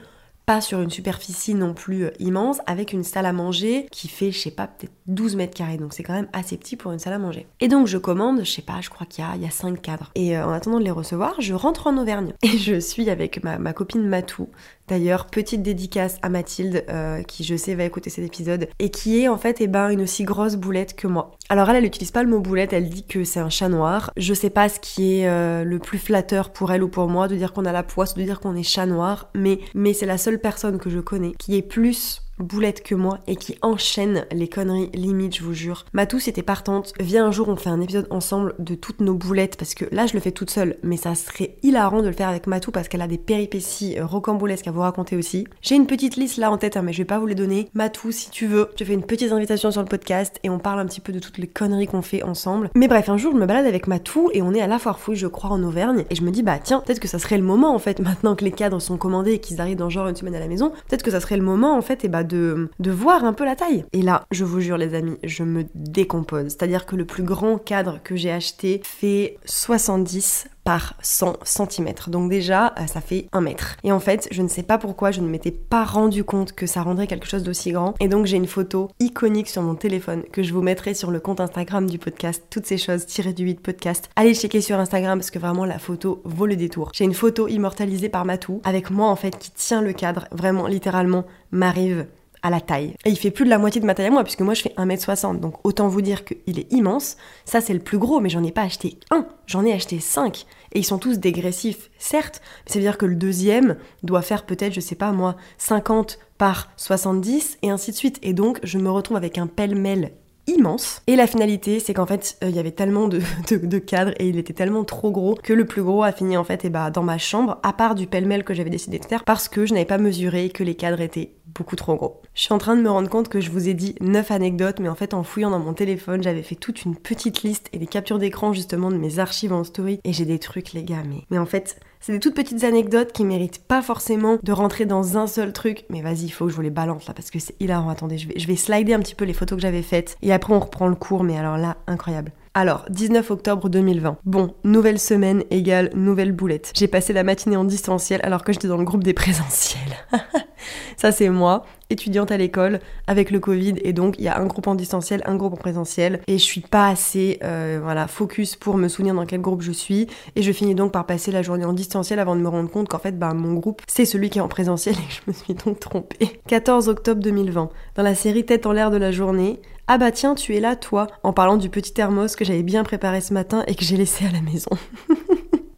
[0.46, 4.30] pas sur une superficie non plus euh, immense, avec une salle à manger qui fait,
[4.30, 6.98] je sais pas, peut-être 12 mètres carrés, donc c'est quand même assez petit pour une
[6.98, 7.46] salle à manger.
[7.60, 9.50] Et donc je commande, je sais pas, je crois qu'il y a, il y a
[9.50, 10.10] 5 cadres.
[10.14, 12.32] Et euh, en attendant de les recevoir, je rentre en Auvergne.
[12.42, 14.48] Et je suis avec ma, ma copine Matou,
[14.86, 19.18] D'ailleurs, petite dédicace à Mathilde, euh, qui je sais va écouter cet épisode, et qui
[19.22, 21.30] est en fait eh ben, une aussi grosse boulette que moi.
[21.48, 24.10] Alors elle, elle n'utilise pas le mot boulette, elle dit que c'est un chat noir.
[24.18, 27.34] Je sais pas ce qui est le plus flatteur pour elle ou pour moi, de
[27.34, 30.18] dire qu'on a la poisse, de dire qu'on est chat noir, mais, mais c'est la
[30.18, 34.48] seule personne que je connais qui est plus boulette que moi et qui enchaîne les
[34.48, 35.84] conneries limite, je vous jure.
[35.92, 36.92] Matou, était partante.
[37.00, 40.06] Viens un jour, on fait un épisode ensemble de toutes nos boulettes parce que là,
[40.06, 42.88] je le fais toute seule, mais ça serait hilarant de le faire avec Matou parce
[42.88, 45.46] qu'elle a des péripéties euh, rocambolesques à vous raconter aussi.
[45.62, 47.68] J'ai une petite liste là en tête, hein, mais je vais pas vous les donner.
[47.74, 50.80] Matou, si tu veux, je fais une petite invitation sur le podcast et on parle
[50.80, 52.70] un petit peu de toutes les conneries qu'on fait ensemble.
[52.74, 54.98] Mais bref, un jour, je me balade avec Matou et on est à la foire
[54.98, 57.38] fouille, je crois, en Auvergne, et je me dis, bah tiens, peut-être que ça serait
[57.38, 60.08] le moment en fait, maintenant que les cadres sont commandés et qu'ils arrivent dans genre
[60.08, 62.23] une semaine à la maison, peut-être que ça serait le moment en fait, et bah
[62.24, 63.84] de, voir un peu la taille.
[63.92, 66.48] Et là, je vous jure les amis, je me décompose.
[66.48, 71.92] C'est-à-dire que le plus grand cadre que j'ai acheté fait 70 par 100 cm.
[72.08, 73.76] Donc déjà, euh, ça fait 1 mètre.
[73.84, 76.66] Et en fait, je ne sais pas pourquoi, je ne m'étais pas rendu compte que
[76.66, 77.94] ça rendrait quelque chose d'aussi grand.
[78.00, 81.20] Et donc j'ai une photo iconique sur mon téléphone que je vous mettrai sur le
[81.20, 82.44] compte Instagram du podcast.
[82.50, 84.10] Toutes ces choses tirées du 8 podcast.
[84.16, 86.90] Allez checker sur Instagram parce que vraiment la photo vaut le détour.
[86.94, 90.26] J'ai une photo immortalisée par Matou avec moi en fait qui tient le cadre.
[90.32, 92.06] Vraiment, littéralement, m'arrive
[92.44, 92.94] à la taille.
[93.04, 94.62] Et il fait plus de la moitié de ma taille à moi, puisque moi je
[94.62, 97.16] fais 1m60, donc autant vous dire qu'il est immense.
[97.44, 100.46] Ça c'est le plus gros, mais j'en ai pas acheté un, j'en ai acheté 5.
[100.72, 104.44] Et ils sont tous dégressifs, certes, mais ça veut dire que le deuxième doit faire
[104.44, 108.18] peut-être, je sais pas moi, 50 par 70 et ainsi de suite.
[108.22, 110.12] Et donc je me retrouve avec un pêle-mêle
[110.46, 111.02] immense.
[111.06, 113.20] Et la finalité, c'est qu'en fait, euh, il y avait tellement de,
[113.78, 116.64] cadres et il était tellement trop gros que le plus gros a fini en fait
[116.64, 119.48] et bah, dans ma chambre, à part du pêle-mêle que j'avais décidé de faire parce
[119.48, 122.20] que je n'avais pas mesuré que les cadres étaient beaucoup trop gros.
[122.34, 124.80] Je suis en train de me rendre compte que je vous ai dit 9 anecdotes,
[124.80, 127.78] mais en fait en fouillant dans mon téléphone, j'avais fait toute une petite liste et
[127.78, 131.02] des captures d'écran justement de mes archives en story et j'ai des trucs les gars,
[131.08, 134.84] mais, mais en fait c'est des toutes petites anecdotes qui méritent pas forcément de rentrer
[134.84, 135.86] dans un seul truc.
[135.88, 137.88] Mais vas-y, il faut que je vous les balance là parce que c'est hilarant.
[137.88, 140.30] Attendez, je vais, je vais slider un petit peu les photos que j'avais faites et
[140.30, 141.24] après on reprend le cours.
[141.24, 142.32] Mais alors là, incroyable.
[142.56, 144.18] Alors, 19 octobre 2020.
[144.24, 146.70] Bon, nouvelle semaine égale nouvelle boulette.
[146.76, 149.80] J'ai passé la matinée en distanciel alors que j'étais dans le groupe des présentiels.
[150.96, 154.46] Ça, c'est moi, étudiante à l'école, avec le Covid, et donc il y a un
[154.46, 158.54] groupe en distanciel, un groupe en présentiel, et je suis pas assez, euh, voilà, focus
[158.54, 161.42] pour me souvenir dans quel groupe je suis, et je finis donc par passer la
[161.42, 164.30] journée en distanciel avant de me rendre compte qu'en fait, bah, mon groupe, c'est celui
[164.30, 166.40] qui est en présentiel, et je me suis donc trompée.
[166.46, 167.68] 14 octobre 2020.
[167.96, 170.76] Dans la série Tête en l'air de la journée, ah bah tiens, tu es là,
[170.76, 173.98] toi, en parlant du petit thermos que j'avais bien préparé ce matin et que j'ai
[173.98, 174.70] laissé à la maison.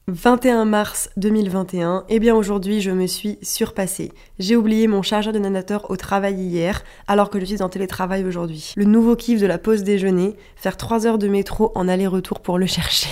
[0.09, 4.12] 21 mars 2021, eh bien aujourd'hui je me suis surpassée.
[4.38, 8.25] J'ai oublié mon chargeur de nanateur au travail hier, alors que je suis en télétravail
[8.25, 8.73] aujourd'hui.
[8.77, 12.59] Le nouveau kiff de la pause déjeuner, faire 3 heures de métro en aller-retour pour
[12.59, 13.11] le chercher.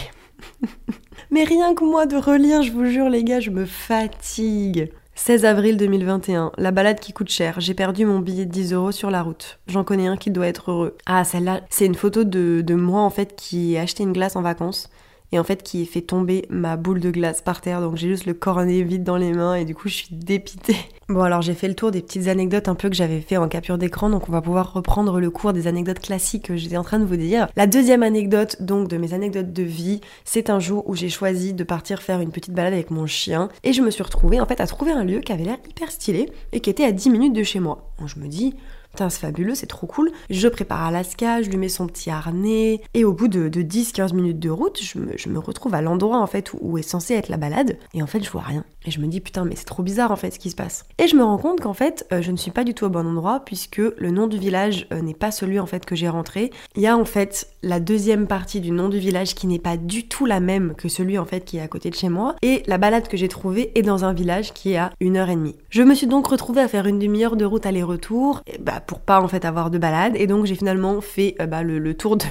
[1.33, 4.93] Mais rien que moi de relire, je vous jure les gars, je me fatigue.
[5.17, 7.61] 16 avril 2021, la balade qui coûte cher.
[7.61, 9.59] J'ai perdu mon billet de 10 euros sur la route.
[9.69, 10.97] J'en connais un qui doit être heureux.
[11.07, 14.43] Ah, celle-là, c'est une photo de, de moi en fait qui acheté une glace en
[14.43, 14.91] vacances
[15.35, 17.81] et en fait qui fait tomber ma boule de glace par terre.
[17.81, 20.77] Donc j'ai juste le cornet vide dans les mains et du coup je suis dépitée.
[21.11, 23.47] Bon alors j'ai fait le tour des petites anecdotes un peu que j'avais fait en
[23.47, 26.83] capture d'écran, donc on va pouvoir reprendre le cours des anecdotes classiques que j'étais en
[26.83, 27.47] train de vous dire.
[27.57, 31.53] La deuxième anecdote donc de mes anecdotes de vie, c'est un jour où j'ai choisi
[31.53, 34.47] de partir faire une petite balade avec mon chien et je me suis retrouvée en
[34.47, 37.11] fait à trouver un lieu qui avait l'air hyper stylé et qui était à 10
[37.11, 37.91] minutes de chez moi.
[38.07, 38.55] Je me dis
[38.95, 40.13] Putain, c'est fabuleux, c'est trop cool.
[40.31, 44.39] Je prépare Alaska, je lui mets son petit harnais, et au bout de, 10-15 minutes
[44.39, 47.77] de route, je me, retrouve à l'endroit en fait où, est censé être la balade,
[47.93, 48.65] et en fait je vois rien.
[48.87, 50.85] Et je me dis putain, mais c'est trop bizarre en fait ce qui se passe.
[50.99, 52.91] Et je me rends compte qu'en fait, euh, je ne suis pas du tout au
[52.91, 56.09] bon endroit, puisque le nom du village euh, n'est pas celui en fait que j'ai
[56.09, 56.51] rentré.
[56.77, 59.77] Il y a en fait la deuxième partie du nom du village qui n'est pas
[59.77, 62.37] du tout la même que celui en fait qui est à côté de chez moi,
[62.43, 65.31] et la balade que j'ai trouvée est dans un village qui est à une heure
[65.31, 65.57] et demie.
[65.71, 69.21] Je me suis donc retrouvée à faire une demi-heure de route aller-retour, bah, pour pas
[69.21, 72.25] en fait avoir de balade et donc j'ai finalement fait euh, bah, le, tour de,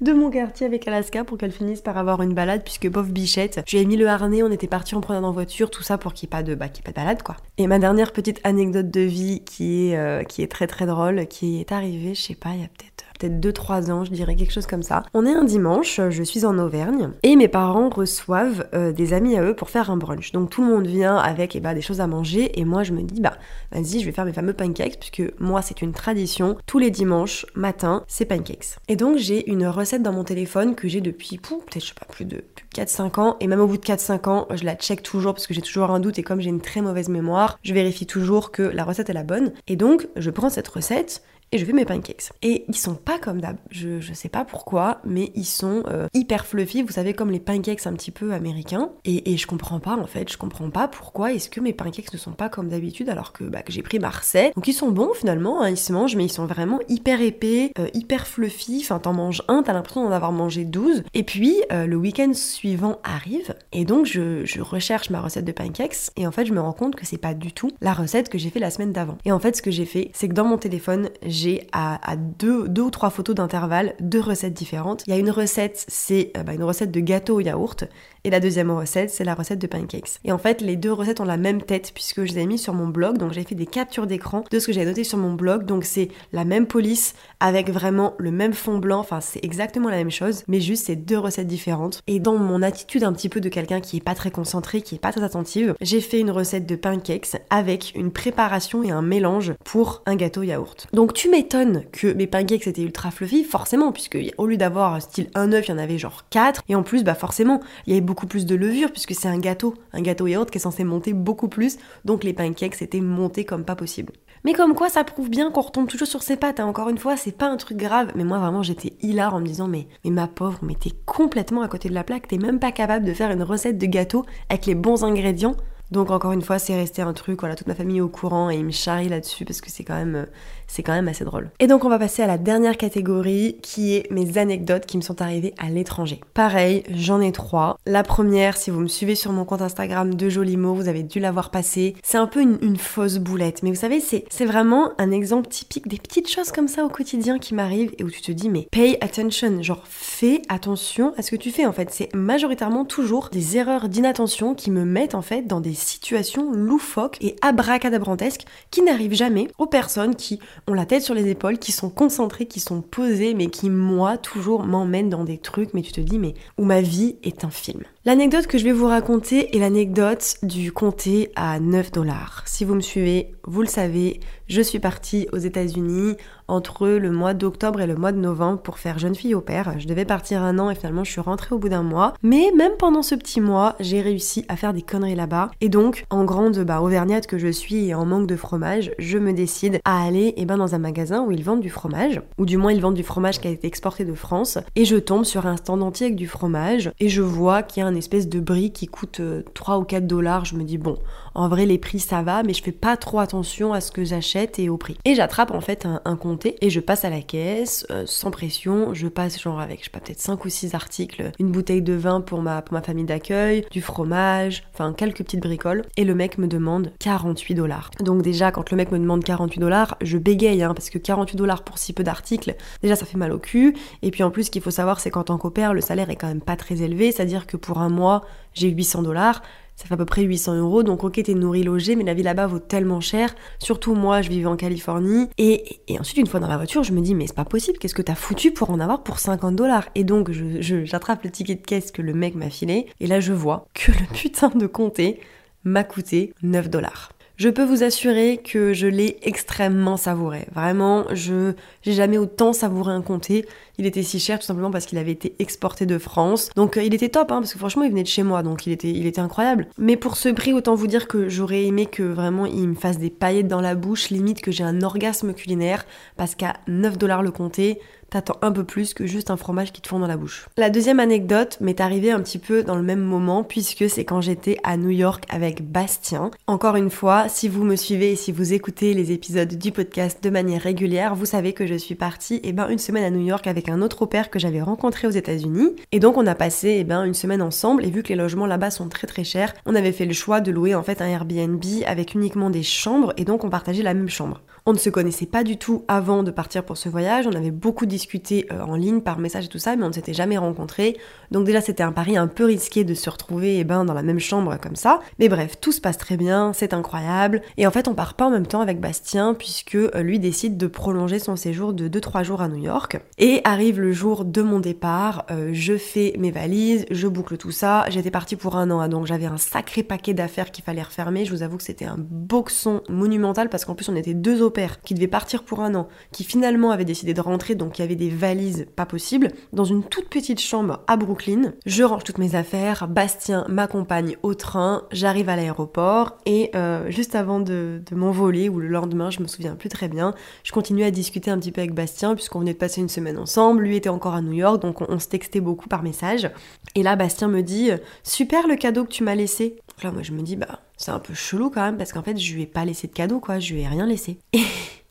[0.00, 3.60] de mon quartier avec Alaska pour qu'elle finisse par avoir une balade puisque pauvre bichette,
[3.66, 5.98] je lui ai mis le harnais, on était parti en prenant en voiture, tout ça
[5.98, 7.36] pour qu'il n'y ait pas de bah, pas de balade quoi.
[7.56, 11.26] Et ma dernière petite anecdote de vie qui est euh, qui est très très drôle,
[11.26, 14.36] qui est arrivée, je sais pas, il y a peut-être peut-être 2-3 ans, je dirais
[14.36, 15.02] quelque chose comme ça.
[15.14, 19.36] On est un dimanche, je suis en Auvergne, et mes parents reçoivent euh, des amis
[19.36, 20.32] à eux pour faire un brunch.
[20.32, 22.92] Donc tout le monde vient avec eh ben, des choses à manger, et moi je
[22.92, 23.36] me dis, bah
[23.72, 27.46] vas-y, je vais faire mes fameux pancakes, puisque moi c'est une tradition, tous les dimanches
[27.54, 28.76] matin, c'est pancakes.
[28.88, 32.06] Et donc j'ai une recette dans mon téléphone que j'ai depuis, peut-être je sais pas,
[32.06, 35.34] plus de 4-5 ans, et même au bout de 4-5 ans, je la check toujours
[35.34, 38.06] parce que j'ai toujours un doute, et comme j'ai une très mauvaise mémoire, je vérifie
[38.06, 39.52] toujours que la recette est la bonne.
[39.66, 42.30] Et donc je prends cette recette, et je fais mes pancakes.
[42.42, 46.06] Et ils sont pas comme d'hab, je, je sais pas pourquoi, mais ils sont euh,
[46.14, 48.90] hyper fluffy, vous savez, comme les pancakes un petit peu américains.
[49.04, 52.12] Et, et, je comprends pas en fait, je comprends pas pourquoi est-ce que mes pancakes
[52.12, 54.52] ne sont pas comme d'habitude alors que, bah, que j'ai pris Marseille.
[54.56, 57.72] Donc ils sont bons finalement, hein, ils se mangent, mais ils sont vraiment hyper épais,
[57.78, 58.80] euh, hyper fluffy.
[58.82, 61.04] Enfin, t'en manges un, t'as l'impression d'en avoir mangé 12.
[61.14, 65.52] Et puis euh, le week-end suivant arrive, et donc je, je recherche ma recette de
[65.52, 68.28] pancakes, et en fait je me rends compte que c'est pas du tout la recette
[68.28, 69.18] que j'ai fait la semaine d'avant.
[69.24, 71.08] Et en fait, ce que j'ai fait, c'est que dans mon téléphone,
[71.38, 75.04] j'ai à, deux, ou trois photos d'intervalle deux recettes différentes.
[75.06, 77.84] Il y a une recette, c'est euh, bah, une recette de gâteau au yaourt,
[78.24, 80.18] et la deuxième recette, c'est la recette de pancakes.
[80.24, 82.58] Et en fait, les deux recettes ont la même tête puisque je les ai mis
[82.58, 85.18] sur mon blog, donc j'ai fait des captures d'écran de ce que j'ai noté sur
[85.18, 85.64] mon blog.
[85.64, 89.96] Donc c'est la même police avec vraiment le même fond blanc, enfin c'est exactement la
[89.96, 92.02] même chose, mais juste c'est deux recettes différentes.
[92.06, 94.96] Et dans mon attitude un petit peu de quelqu'un qui est pas très concentré, qui
[94.96, 99.02] est pas très attentive, j'ai fait une recette de pancakes avec une préparation et un
[99.02, 100.86] mélange pour un gâteau yaourt.
[100.92, 105.28] Donc tu m'étonnes que mes pancakes étaient ultra fluffy, forcément, puisque au lieu d'avoir style
[105.34, 106.62] un œuf, il y en avait genre 4.
[106.68, 109.38] Et en plus, bah forcément, il y avait beaucoup plus de levure, puisque c'est un
[109.38, 111.76] gâteau, un gâteau yaourt qui est censé monter beaucoup plus.
[112.06, 114.14] Donc les pancakes étaient montés comme pas possible.
[114.44, 116.58] Mais comme quoi, ça prouve bien qu'on retombe toujours sur ses pattes.
[116.58, 116.66] Hein.
[116.66, 118.12] Encore une fois, c'est pas un truc grave.
[118.14, 121.68] Mais moi, vraiment, j'étais hilar en me disant, mais, ma pauvre, mais t'es complètement à
[121.68, 122.28] côté de la plaque.
[122.28, 125.56] T'es même pas capable de faire une recette de gâteau avec les bons ingrédients.
[125.90, 128.50] Donc encore une fois, c'est resté un truc, voilà, toute ma famille est au courant
[128.50, 130.26] et ils me charrient là-dessus parce que c'est quand même
[130.68, 131.50] c'est quand même assez drôle.
[131.58, 135.02] Et donc on va passer à la dernière catégorie qui est mes anecdotes qui me
[135.02, 136.20] sont arrivées à l'étranger.
[136.34, 137.78] Pareil, j'en ai trois.
[137.86, 141.02] La première, si vous me suivez sur mon compte Instagram de Jolis mots, vous avez
[141.02, 141.96] dû l'avoir passé.
[142.04, 145.96] C'est un peu une, fausse boulette, mais vous savez, c'est vraiment un exemple typique des
[145.96, 148.98] petites choses comme ça au quotidien qui m'arrivent et où tu te dis mais pay
[149.00, 151.90] attention, genre fais attention à ce que tu fais en fait.
[151.90, 157.18] C'est majoritairement toujours des erreurs d'inattention qui me mettent en fait dans des situations loufoques
[157.20, 161.72] et abracadabrantesques qui n'arrivent jamais aux personnes qui ont la tête sur les épaules, qui
[161.72, 165.92] sont concentrées, qui sont posées, mais qui, moi, toujours m'emmènent dans des trucs, mais tu
[165.92, 167.82] te dis, mais où ma vie est un film.
[168.08, 172.42] L'anecdote que je vais vous raconter est l'anecdote du comté à 9 dollars.
[172.46, 176.16] Si vous me suivez, vous le savez, je suis partie aux États-Unis
[176.48, 179.78] entre le mois d'octobre et le mois de novembre pour faire jeune fille au père.
[179.78, 182.14] Je devais partir un an et finalement je suis rentrée au bout d'un mois.
[182.22, 185.50] Mais même pendant ce petit mois, j'ai réussi à faire des conneries là-bas.
[185.60, 189.18] Et donc, en grande bah, auvergnate que je suis et en manque de fromage, je
[189.18, 192.22] me décide à aller eh ben, dans un magasin où ils vendent du fromage.
[192.38, 194.58] Ou du moins ils vendent du fromage qui a été exporté de France.
[194.76, 197.84] Et je tombe sur un stand entier avec du fromage et je vois qu'il y
[197.84, 199.20] a un espèce de brie qui coûte
[199.54, 200.44] 3 euh, ou 4 dollars.
[200.44, 200.96] Je me dis bon,
[201.34, 204.04] en vrai les prix ça va, mais je fais pas trop attention à ce que
[204.04, 204.96] j'achète et au prix.
[205.04, 208.94] Et j'attrape en fait un, comté et je passe à la caisse euh, sans pression.
[208.94, 211.92] Je passe genre avec, je sais pas, peut-être 5 ou 6 articles, une bouteille de
[211.92, 215.84] vin pour ma, pour ma famille d'accueil, du fromage, enfin quelques petites bricoles.
[215.96, 217.90] Et le mec me demande 48 dollars.
[218.00, 221.36] Donc déjà quand le mec me demande 48 dollars, je bégaye hein, parce que 48
[221.36, 223.76] dollars pour si peu d'articles, déjà ça fait mal au cul.
[224.02, 226.16] Et puis en plus ce qu'il faut savoir c'est qu'en tant qu'opère, le salaire est
[226.16, 228.24] quand même pas très élevé, c'est-à-dire que pour un mois
[228.54, 229.42] j'ai 800 dollars
[229.78, 230.82] ça fait à peu près 800 euros.
[230.82, 233.32] Donc ok, t'es nourri, logé, mais la vie là-bas vaut tellement cher.
[233.60, 235.28] Surtout moi, je vivais en Californie.
[235.38, 237.94] Et, ensuite, une fois dans la voiture, je me dis, mais c'est pas possible, qu'est-ce
[237.94, 239.88] que t'as foutu pour en avoir pour 50 dollars?
[239.94, 242.86] Et donc, j'attrape le ticket de caisse que le mec m'a filé.
[242.98, 245.20] Et là, je vois que le putain de comté
[245.62, 247.10] m'a coûté 9 dollars.
[247.38, 250.48] Je peux vous assurer que je l'ai extrêmement savouré.
[250.52, 253.46] Vraiment, je j'ai jamais autant savouré un comté.
[253.78, 256.50] Il était si cher tout simplement parce qu'il avait été exporté de France.
[256.56, 258.66] Donc euh, il était top, hein, parce que franchement il venait de chez moi, donc
[258.66, 259.68] il était, il était incroyable.
[259.78, 262.98] Mais pour ce prix, autant vous dire que j'aurais aimé que vraiment il me fasse
[262.98, 267.22] des paillettes dans la bouche, limite que j'ai un orgasme culinaire, parce qu'à 9 dollars
[267.22, 267.78] le comté,
[268.10, 270.46] t'attends un peu plus que juste un fromage qui te fond dans la bouche.
[270.56, 274.20] La deuxième anecdote m'est arrivée un petit peu dans le même moment puisque c'est quand
[274.20, 276.30] j'étais à New York avec Bastien.
[276.46, 280.22] Encore une fois, si vous me suivez et si vous écoutez les épisodes du podcast
[280.22, 283.24] de manière régulière, vous savez que je suis partie eh ben, une semaine à New
[283.24, 285.76] York avec un autre père que j'avais rencontré aux États-Unis.
[285.92, 288.46] Et donc on a passé eh ben, une semaine ensemble et vu que les logements
[288.46, 291.06] là-bas sont très très chers, on avait fait le choix de louer en fait un
[291.06, 294.42] Airbnb avec uniquement des chambres et donc on partageait la même chambre.
[294.66, 297.50] On ne se connaissait pas du tout avant de partir pour ce voyage, on avait
[297.50, 300.38] beaucoup discuté euh, en ligne, par message et tout ça, mais on ne s'était jamais
[300.38, 300.96] rencontrés.
[301.30, 304.02] Donc déjà c'était un pari un peu risqué de se retrouver eh ben, dans la
[304.02, 305.00] même chambre comme ça.
[305.18, 307.42] Mais bref, tout se passe très bien, c'est incroyable.
[307.56, 310.56] Et en fait on part pas en même temps avec Bastien puisque euh, lui décide
[310.56, 313.00] de prolonger son séjour de 2-3 jours à New York.
[313.18, 317.50] Et arrive le jour de mon départ, euh, je fais mes valises, je boucle tout
[317.50, 317.84] ça.
[317.88, 321.24] J'étais partie pour un an, hein, donc j'avais un sacré paquet d'affaires qu'il fallait refermer.
[321.24, 324.58] Je vous avoue que c'était un boxon monumental parce qu'en plus on était deux opérations
[324.84, 327.84] qui devait partir pour un an, qui finalement avait décidé de rentrer, donc il y
[327.84, 331.52] avait des valises pas possibles, dans une toute petite chambre à Brooklyn.
[331.66, 337.14] Je range toutes mes affaires, Bastien m'accompagne au train, j'arrive à l'aéroport et euh, juste
[337.14, 340.90] avant de, m'envoler, ou le lendemain, je me souviens plus très bien, je continue à
[340.90, 343.88] discuter un petit peu avec Bastien puisqu'on venait de passer une semaine ensemble, lui était
[343.88, 346.30] encore à New York, donc on, se textait beaucoup par message.
[346.74, 347.70] Et là, Bastien me dit
[348.02, 349.56] Super le cadeau que tu m'as laissé.
[349.82, 352.16] là, moi, je me dis Bah, c'est un peu chelou quand même parce qu'en fait
[352.16, 354.18] je lui ai pas laissé de cadeau quoi, je lui ai rien laissé.
[354.32, 354.40] Et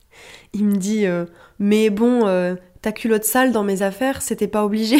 [0.52, 1.24] il me dit euh,
[1.58, 4.98] mais bon euh, ta culotte sale dans mes affaires c'était pas obligé.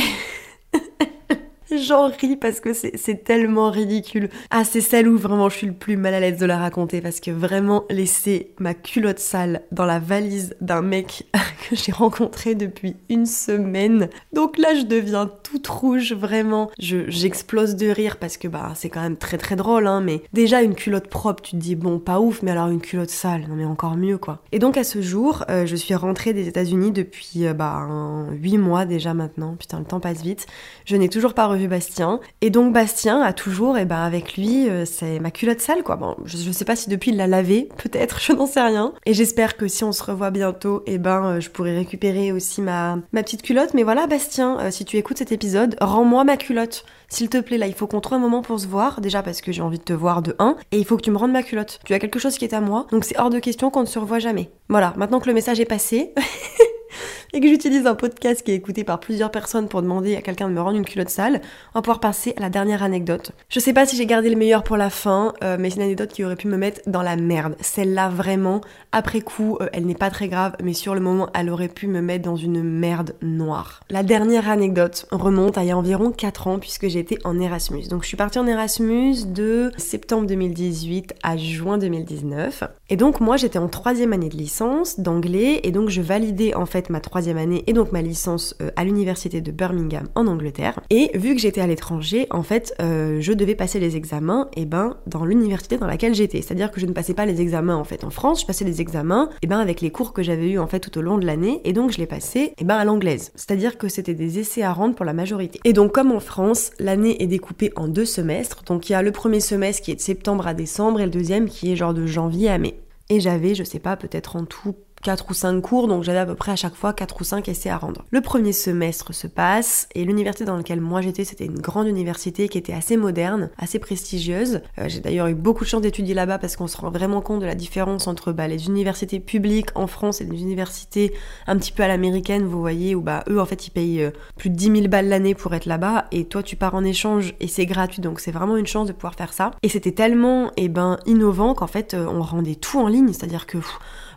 [1.77, 4.31] J'en ris parce que c'est tellement ridicule.
[4.51, 7.01] Ah, c'est celle où vraiment je suis le plus mal à l'aise de la raconter
[7.01, 11.27] parce que vraiment laisser ma culotte sale dans la valise d'un mec
[11.69, 14.09] que j'ai rencontré depuis une semaine.
[14.33, 16.71] Donc là, je deviens toute rouge, vraiment.
[16.79, 20.01] J'explose de rire parce que bah c'est quand même très très drôle, hein.
[20.01, 23.11] Mais déjà une culotte propre, tu te dis bon, pas ouf, mais alors une culotte
[23.11, 24.43] sale, non mais encore mieux quoi.
[24.53, 27.87] Et donc à ce jour, euh, je suis rentrée des États-Unis depuis euh, bah
[28.33, 29.57] 8 mois déjà maintenant.
[29.57, 30.47] Putain, le temps passe vite.
[30.87, 32.21] Je n'ai toujours pas Bastien.
[32.40, 35.97] Et donc Bastien a toujours, et ben avec lui, euh, c'est ma culotte sale quoi.
[35.97, 38.92] Bon, je, sais pas si depuis il l'a lavé, peut-être, je n'en sais rien.
[39.07, 42.62] Et j'espère que si on se revoit bientôt, et ben euh, je pourrai récupérer aussi
[42.62, 43.75] ma, ma petite culotte.
[43.75, 46.85] Mais voilà Bastien, euh, si tu écoutes cet épisode, rends-moi ma culotte.
[47.11, 49.40] S'il te plaît, là, il faut qu'on trouve un moment pour se voir, déjà parce
[49.40, 51.33] que j'ai envie de te voir de 1, et il faut que tu me rendes
[51.33, 51.81] ma culotte.
[51.85, 53.87] Tu as quelque chose qui est à moi, donc c'est hors de question qu'on ne
[53.87, 54.51] se revoit jamais.
[54.68, 56.12] Voilà, maintenant que le message est passé,
[57.33, 60.49] et que j'utilise un podcast qui est écouté par plusieurs personnes pour demander à quelqu'un
[60.49, 61.41] de me rendre une culotte sale,
[61.75, 63.33] on va pouvoir passer à la dernière anecdote.
[63.49, 65.83] Je sais pas si j'ai gardé le meilleur pour la fin, euh, mais c'est une
[65.83, 67.57] anecdote qui aurait pu me mettre dans la merde.
[67.61, 68.61] Celle-là, vraiment,
[68.93, 71.87] après coup, euh, elle n'est pas très grave, mais sur le moment, elle aurait pu
[71.87, 73.81] me mettre dans une merde noire.
[73.91, 77.89] La dernière anecdote remonte à il y a environ 4 ans, puisque j'étais en Erasmus.
[77.89, 82.65] Donc je suis partie en Erasmus de septembre 2018 à juin 2019.
[82.89, 86.67] Et donc moi, j'étais en troisième année de licence d'anglais, et donc je validais en
[86.67, 90.81] fait ma troisième année et donc ma licence euh, à l'université de Birmingham en Angleterre.
[90.90, 94.66] Et vu que j'étais à l'étranger, en fait, euh, je devais passer les examens, et
[94.66, 96.42] ben dans l'université dans laquelle j'étais.
[96.42, 98.81] C'est-à-dire que je ne passais pas les examens en fait en France, je passais les
[98.81, 101.27] examens, et ben avec les cours que j'avais eu en fait tout au long de
[101.27, 103.33] l'année, et donc je les passais, et ben à l'anglaise.
[103.35, 105.61] C'est-à-dire que c'était des essais à rendre pour la majorité.
[105.64, 108.62] Et donc comme en France, l'année est découpée en deux semestres.
[108.64, 111.11] Donc il y a le premier semestre qui est de septembre à décembre et le
[111.11, 112.81] deuxième qui est genre de janvier à mai.
[113.11, 116.27] Et j'avais, je sais pas, peut-être en tout 4 ou 5 cours, donc j'avais à
[116.27, 118.05] peu près à chaque fois 4 ou 5 essais à rendre.
[118.11, 122.49] Le premier semestre se passe, et l'université dans laquelle moi j'étais, c'était une grande université
[122.49, 124.61] qui était assez moderne, assez prestigieuse.
[124.79, 127.41] Euh, j'ai d'ailleurs eu beaucoup de chance d'étudier là-bas parce qu'on se rend vraiment compte
[127.41, 131.13] de la différence entre bah, les universités publiques en France et les universités
[131.47, 134.11] un petit peu à l'américaine, vous voyez, où bah eux en fait ils payent euh,
[134.37, 137.35] plus de 10 000 balles l'année pour être là-bas, et toi tu pars en échange
[137.41, 139.53] et c'est gratuit, donc c'est vraiment une chance de pouvoir faire ça.
[139.63, 143.47] Et c'était tellement eh ben, innovant qu'en fait euh, on rendait tout en ligne, c'est-à-dire
[143.47, 143.59] que...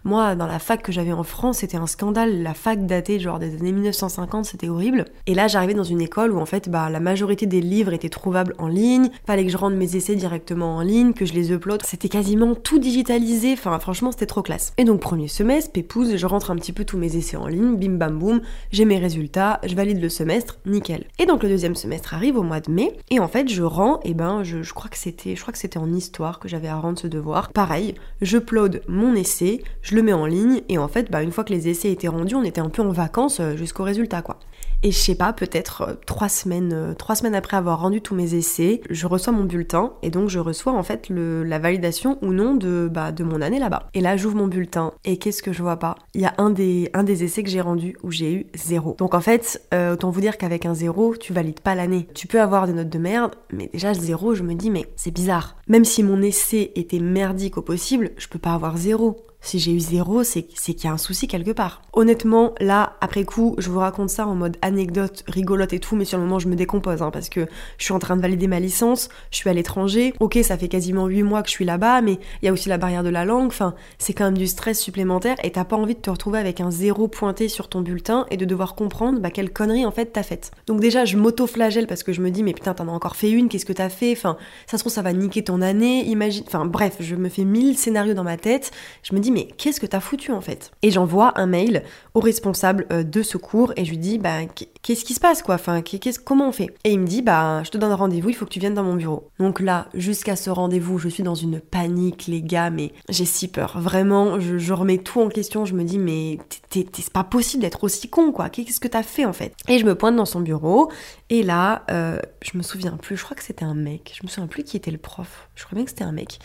[0.03, 2.41] Moi, dans la fac que j'avais en France, c'était un scandale.
[2.41, 5.05] La fac datée genre des années 1950, c'était horrible.
[5.27, 8.09] Et là, j'arrivais dans une école où en fait, bah, la majorité des livres étaient
[8.09, 9.09] trouvables en ligne.
[9.27, 11.83] Fallait que je rende mes essais directement en ligne, que je les upload.
[11.85, 13.53] C'était quasiment tout digitalisé.
[13.53, 14.73] Enfin, franchement, c'était trop classe.
[14.77, 17.75] Et donc, premier semestre, pépouze, je rentre un petit peu tous mes essais en ligne.
[17.75, 21.05] Bim bam boum, j'ai mes résultats, je valide le semestre, nickel.
[21.19, 22.97] Et donc, le deuxième semestre arrive au mois de mai.
[23.11, 25.77] Et en fait, je rends, et ben, je, crois que c'était, je crois que c'était
[25.77, 27.49] en histoire que j'avais à rendre ce devoir.
[27.49, 29.61] Pareil, je upload mon essai,
[29.95, 32.35] le mets en ligne et en fait, bah, une fois que les essais étaient rendus,
[32.35, 34.39] on était un peu en vacances euh, jusqu'au résultat, quoi.
[34.83, 38.15] Et je sais pas, peut-être euh, trois semaines, euh, trois semaines après avoir rendu tous
[38.15, 42.33] mes essais, je reçois mon bulletin et donc je reçois en fait la validation ou
[42.33, 43.89] non de, bah, de mon année là-bas.
[43.93, 45.95] Et là, j'ouvre mon bulletin et qu'est-ce que je vois pas?
[46.15, 48.95] Il y a un des, un des essais que j'ai rendu où j'ai eu zéro.
[48.97, 52.07] Donc en fait, autant vous dire qu'avec un zéro, tu valides pas l'année.
[52.15, 55.11] Tu peux avoir des notes de merde, mais déjà zéro, je me dis mais c'est
[55.11, 55.57] bizarre.
[55.67, 59.17] Même si mon essai était merdique au possible, je peux pas avoir zéro.
[59.43, 61.81] Si j'ai eu zéro, c'est qu'il y a un souci quelque part.
[61.93, 66.05] Honnêtement, là, après coup, je vous raconte ça en mode anecdote, rigolote et tout, mais
[66.05, 68.47] sur le moment, je me décompose, hein, parce que je suis en train de valider
[68.47, 70.13] ma licence, je suis à l'étranger.
[70.19, 72.69] Ok, ça fait quasiment 8 mois que je suis là-bas, mais il y a aussi
[72.69, 73.47] la barrière de la langue.
[73.47, 76.61] Enfin, c'est quand même du stress supplémentaire et t'as pas envie de te retrouver avec
[76.61, 80.07] un zéro pointé sur ton bulletin et de devoir comprendre bah, quelle connerie en fait
[80.13, 80.51] t'as faite.
[80.67, 83.31] Donc déjà, je m'auto-flagelle parce que je me dis, mais putain, t'en as encore fait
[83.31, 84.11] une, qu'est-ce que t'as fait?
[84.11, 86.43] Enfin, ça se trouve, ça va niquer ton année, imagine.
[86.45, 88.71] Enfin, bref, je me fais mille scénarios dans ma tête.
[89.01, 90.71] Je me dis, mais qu'est-ce que t'as foutu en fait?
[90.81, 94.39] Et j'envoie un mail au responsable euh, de secours et je lui dis, bah,
[94.81, 95.55] qu'est-ce qui se passe quoi?
[95.55, 95.81] Enfin,
[96.25, 96.67] comment on fait?
[96.83, 98.83] Et il me dit, bah, je te donne rendez-vous, il faut que tu viennes dans
[98.83, 99.29] mon bureau.
[99.39, 103.47] Donc là, jusqu'à ce rendez-vous, je suis dans une panique, les gars, mais j'ai si
[103.47, 103.79] peur.
[103.79, 106.37] Vraiment, je, remets tout en question, je me dis, mais
[106.69, 108.49] c'est pas possible d'être aussi con quoi.
[108.49, 109.53] Qu'est-ce que t'as fait en fait?
[109.67, 110.91] Et je me pointe dans son bureau
[111.29, 114.29] et là, euh, je me souviens plus, je crois que c'était un mec, je me
[114.29, 116.39] souviens plus qui était le prof, je crois bien que c'était un mec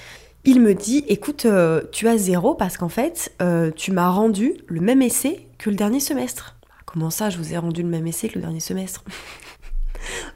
[0.47, 4.55] il me dit écoute, euh, tu as zéro parce qu'en fait, euh, tu m'as rendu
[4.69, 6.57] le même essai que le dernier semestre.
[6.87, 9.05] Comment ça, je vous ai rendu le même essai que le dernier semestre?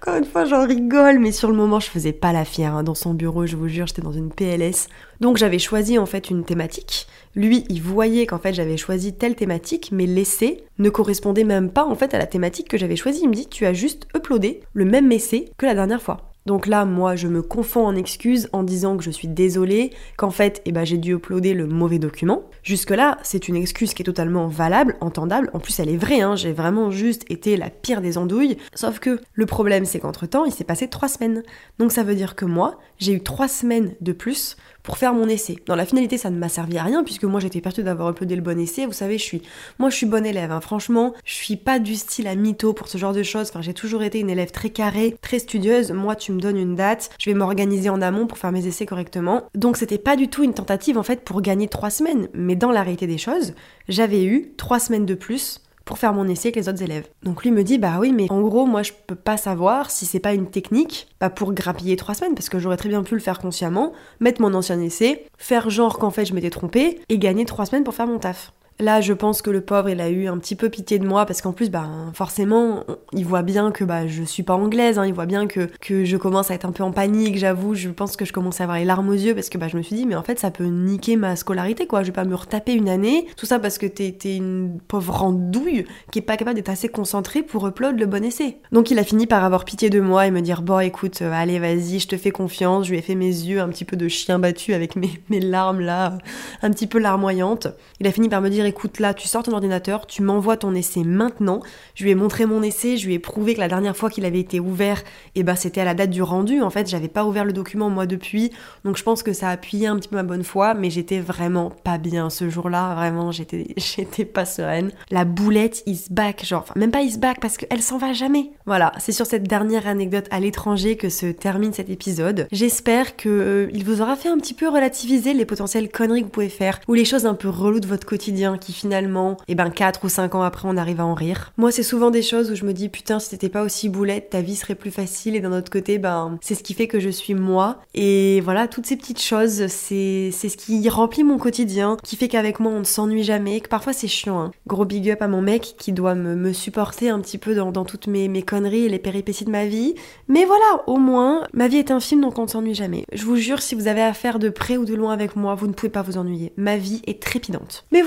[0.02, 2.74] Encore une fois, j'en rigole, mais sur le moment, je faisais pas la fière.
[2.74, 2.82] Hein.
[2.82, 4.88] Dans son bureau, je vous jure, j'étais dans une PLS.
[5.20, 7.06] Donc j'avais choisi en fait une thématique.
[7.36, 11.84] Lui, il voyait qu'en fait j'avais choisi telle thématique, mais l'essai ne correspondait même pas
[11.84, 13.20] en fait à la thématique que j'avais choisie.
[13.22, 16.29] Il me dit, tu as juste uploadé le même essai que la dernière fois.
[16.46, 20.30] Donc là, moi, je me confonds en excuses en disant que je suis désolée, qu'en
[20.30, 22.42] fait, eh ben, j'ai dû uploader le mauvais document.
[22.62, 25.50] Jusque-là, c'est une excuse qui est totalement valable, entendable.
[25.52, 28.56] En plus, elle est vraie, hein, j'ai vraiment juste été la pire des andouilles.
[28.74, 31.42] Sauf que le problème, c'est qu'entre-temps, il s'est passé trois semaines.
[31.78, 35.28] Donc ça veut dire que moi, j'ai eu trois semaines de plus pour faire mon
[35.28, 35.56] essai.
[35.66, 38.36] Dans la finalité, ça ne m'a servi à rien puisque moi j'étais persuadée d'avoir uploadé
[38.36, 38.86] le bon essai.
[38.86, 39.42] Vous savez, je suis,
[39.78, 40.52] moi je suis bonne élève.
[40.52, 40.60] Hein.
[40.60, 43.48] Franchement, je suis pas du style à mytho pour ce genre de choses.
[43.50, 45.92] Enfin, j'ai toujours été une élève très carrée, très studieuse.
[45.92, 48.86] Moi, tu me donnes une date, je vais m'organiser en amont pour faire mes essais
[48.86, 49.42] correctement.
[49.54, 52.28] Donc c'était pas du tout une tentative en fait pour gagner trois semaines.
[52.34, 53.54] Mais dans la réalité des choses,
[53.88, 57.08] j'avais eu trois semaines de plus pour faire mon essai avec les autres élèves.
[57.24, 60.06] Donc lui me dit bah oui mais en gros moi je peux pas savoir si
[60.06, 63.14] c'est pas une technique bah, pour grappiller trois semaines parce que j'aurais très bien pu
[63.14, 67.18] le faire consciemment, mettre mon ancien essai, faire genre qu'en fait je m'étais trompée et
[67.18, 68.52] gagner trois semaines pour faire mon taf.
[68.80, 71.26] Là, je pense que le pauvre, il a eu un petit peu pitié de moi
[71.26, 75.06] parce qu'en plus, bah, forcément, il voit bien que bah, je suis pas anglaise, hein,
[75.06, 77.90] il voit bien que, que je commence à être un peu en panique, j'avoue, je
[77.90, 79.82] pense que je commence à avoir les larmes aux yeux parce que bah, je me
[79.82, 82.02] suis dit, mais en fait, ça peut niquer ma scolarité, quoi.
[82.02, 85.84] Je vais pas me retaper une année, tout ça parce que t'es une pauvre andouille
[86.10, 88.56] qui est pas capable d'être assez concentrée pour upload le bon essai.
[88.72, 91.32] Donc, il a fini par avoir pitié de moi et me dire, bon, écoute, euh,
[91.32, 92.86] allez, vas-y, je te fais confiance.
[92.86, 95.40] Je lui ai fait mes yeux un petit peu de chien battu avec mes, mes
[95.40, 96.16] larmes là,
[96.62, 97.68] un petit peu larmoyantes.
[98.00, 100.74] Il a fini par me dire, écoute, là, tu sors ton ordinateur, tu m'envoies ton
[100.74, 101.60] essai maintenant.
[101.94, 104.24] Je lui ai montré mon essai, je lui ai prouvé que la dernière fois qu'il
[104.24, 105.02] avait été ouvert,
[105.34, 106.62] eh ben, c'était à la date du rendu.
[106.62, 108.50] En fait, j'avais pas ouvert le document moi depuis.
[108.84, 111.20] Donc, je pense que ça a appuyé un petit peu ma bonne foi, mais j'étais
[111.20, 112.94] vraiment pas bien ce jour-là.
[112.94, 114.92] Vraiment, j'étais, j'étais pas sereine.
[115.10, 118.50] La boulette is back, genre, enfin, même pas is back parce qu'elle s'en va jamais.
[118.66, 122.46] Voilà, c'est sur cette dernière anecdote à l'étranger que se termine cet épisode.
[122.52, 126.30] J'espère qu'il euh, vous aura fait un petit peu relativiser les potentielles conneries que vous
[126.30, 129.54] pouvez faire ou les choses un peu reloues de votre quotidien qui finalement, et eh
[129.54, 131.52] ben 4 ou 5 ans après, on arrive à en rire.
[131.56, 134.30] Moi, c'est souvent des choses où je me dis putain, si t'étais pas aussi boulette,
[134.30, 137.00] ta vie serait plus facile et d'un autre côté, ben c'est ce qui fait que
[137.00, 141.96] je suis moi et voilà, toutes ces petites choses, c'est ce qui remplit mon quotidien,
[142.02, 144.40] qui fait qu'avec moi on ne s'ennuie jamais, que parfois c'est chiant.
[144.40, 144.50] Hein.
[144.66, 147.72] Gros big up à mon mec qui doit me, me supporter un petit peu dans,
[147.72, 149.94] dans toutes mes, mes conneries et les péripéties de ma vie.
[150.28, 153.04] Mais voilà, au moins, ma vie est un film donc on ne s'ennuie jamais.
[153.12, 155.66] Je vous jure, si vous avez affaire de près ou de loin avec moi, vous
[155.66, 156.52] ne pouvez pas vous ennuyer.
[156.56, 157.84] Ma vie est trépidante.
[157.92, 158.02] Mais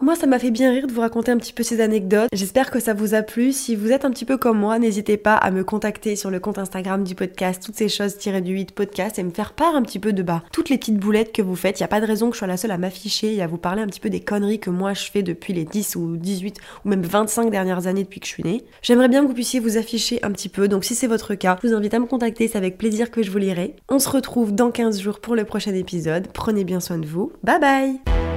[0.00, 2.28] moi ça m'a fait bien rire de vous raconter un petit peu ces anecdotes.
[2.32, 3.52] J'espère que ça vous a plu.
[3.52, 6.40] Si vous êtes un petit peu comme moi, n'hésitez pas à me contacter sur le
[6.40, 9.74] compte Instagram du podcast, toutes ces choses tirées du 8 podcast et me faire part
[9.74, 10.42] un petit peu de bas.
[10.52, 12.38] Toutes les petites boulettes que vous faites, il n'y a pas de raison que je
[12.38, 14.70] sois la seule à m'afficher et à vous parler un petit peu des conneries que
[14.70, 18.26] moi je fais depuis les 10 ou 18 ou même 25 dernières années depuis que
[18.26, 18.64] je suis née.
[18.82, 21.58] J'aimerais bien que vous puissiez vous afficher un petit peu, donc si c'est votre cas,
[21.62, 23.76] je vous invite à me contacter, c'est avec plaisir que je vous lirai.
[23.88, 26.28] On se retrouve dans 15 jours pour le prochain épisode.
[26.32, 27.32] Prenez bien soin de vous.
[27.42, 28.33] Bye bye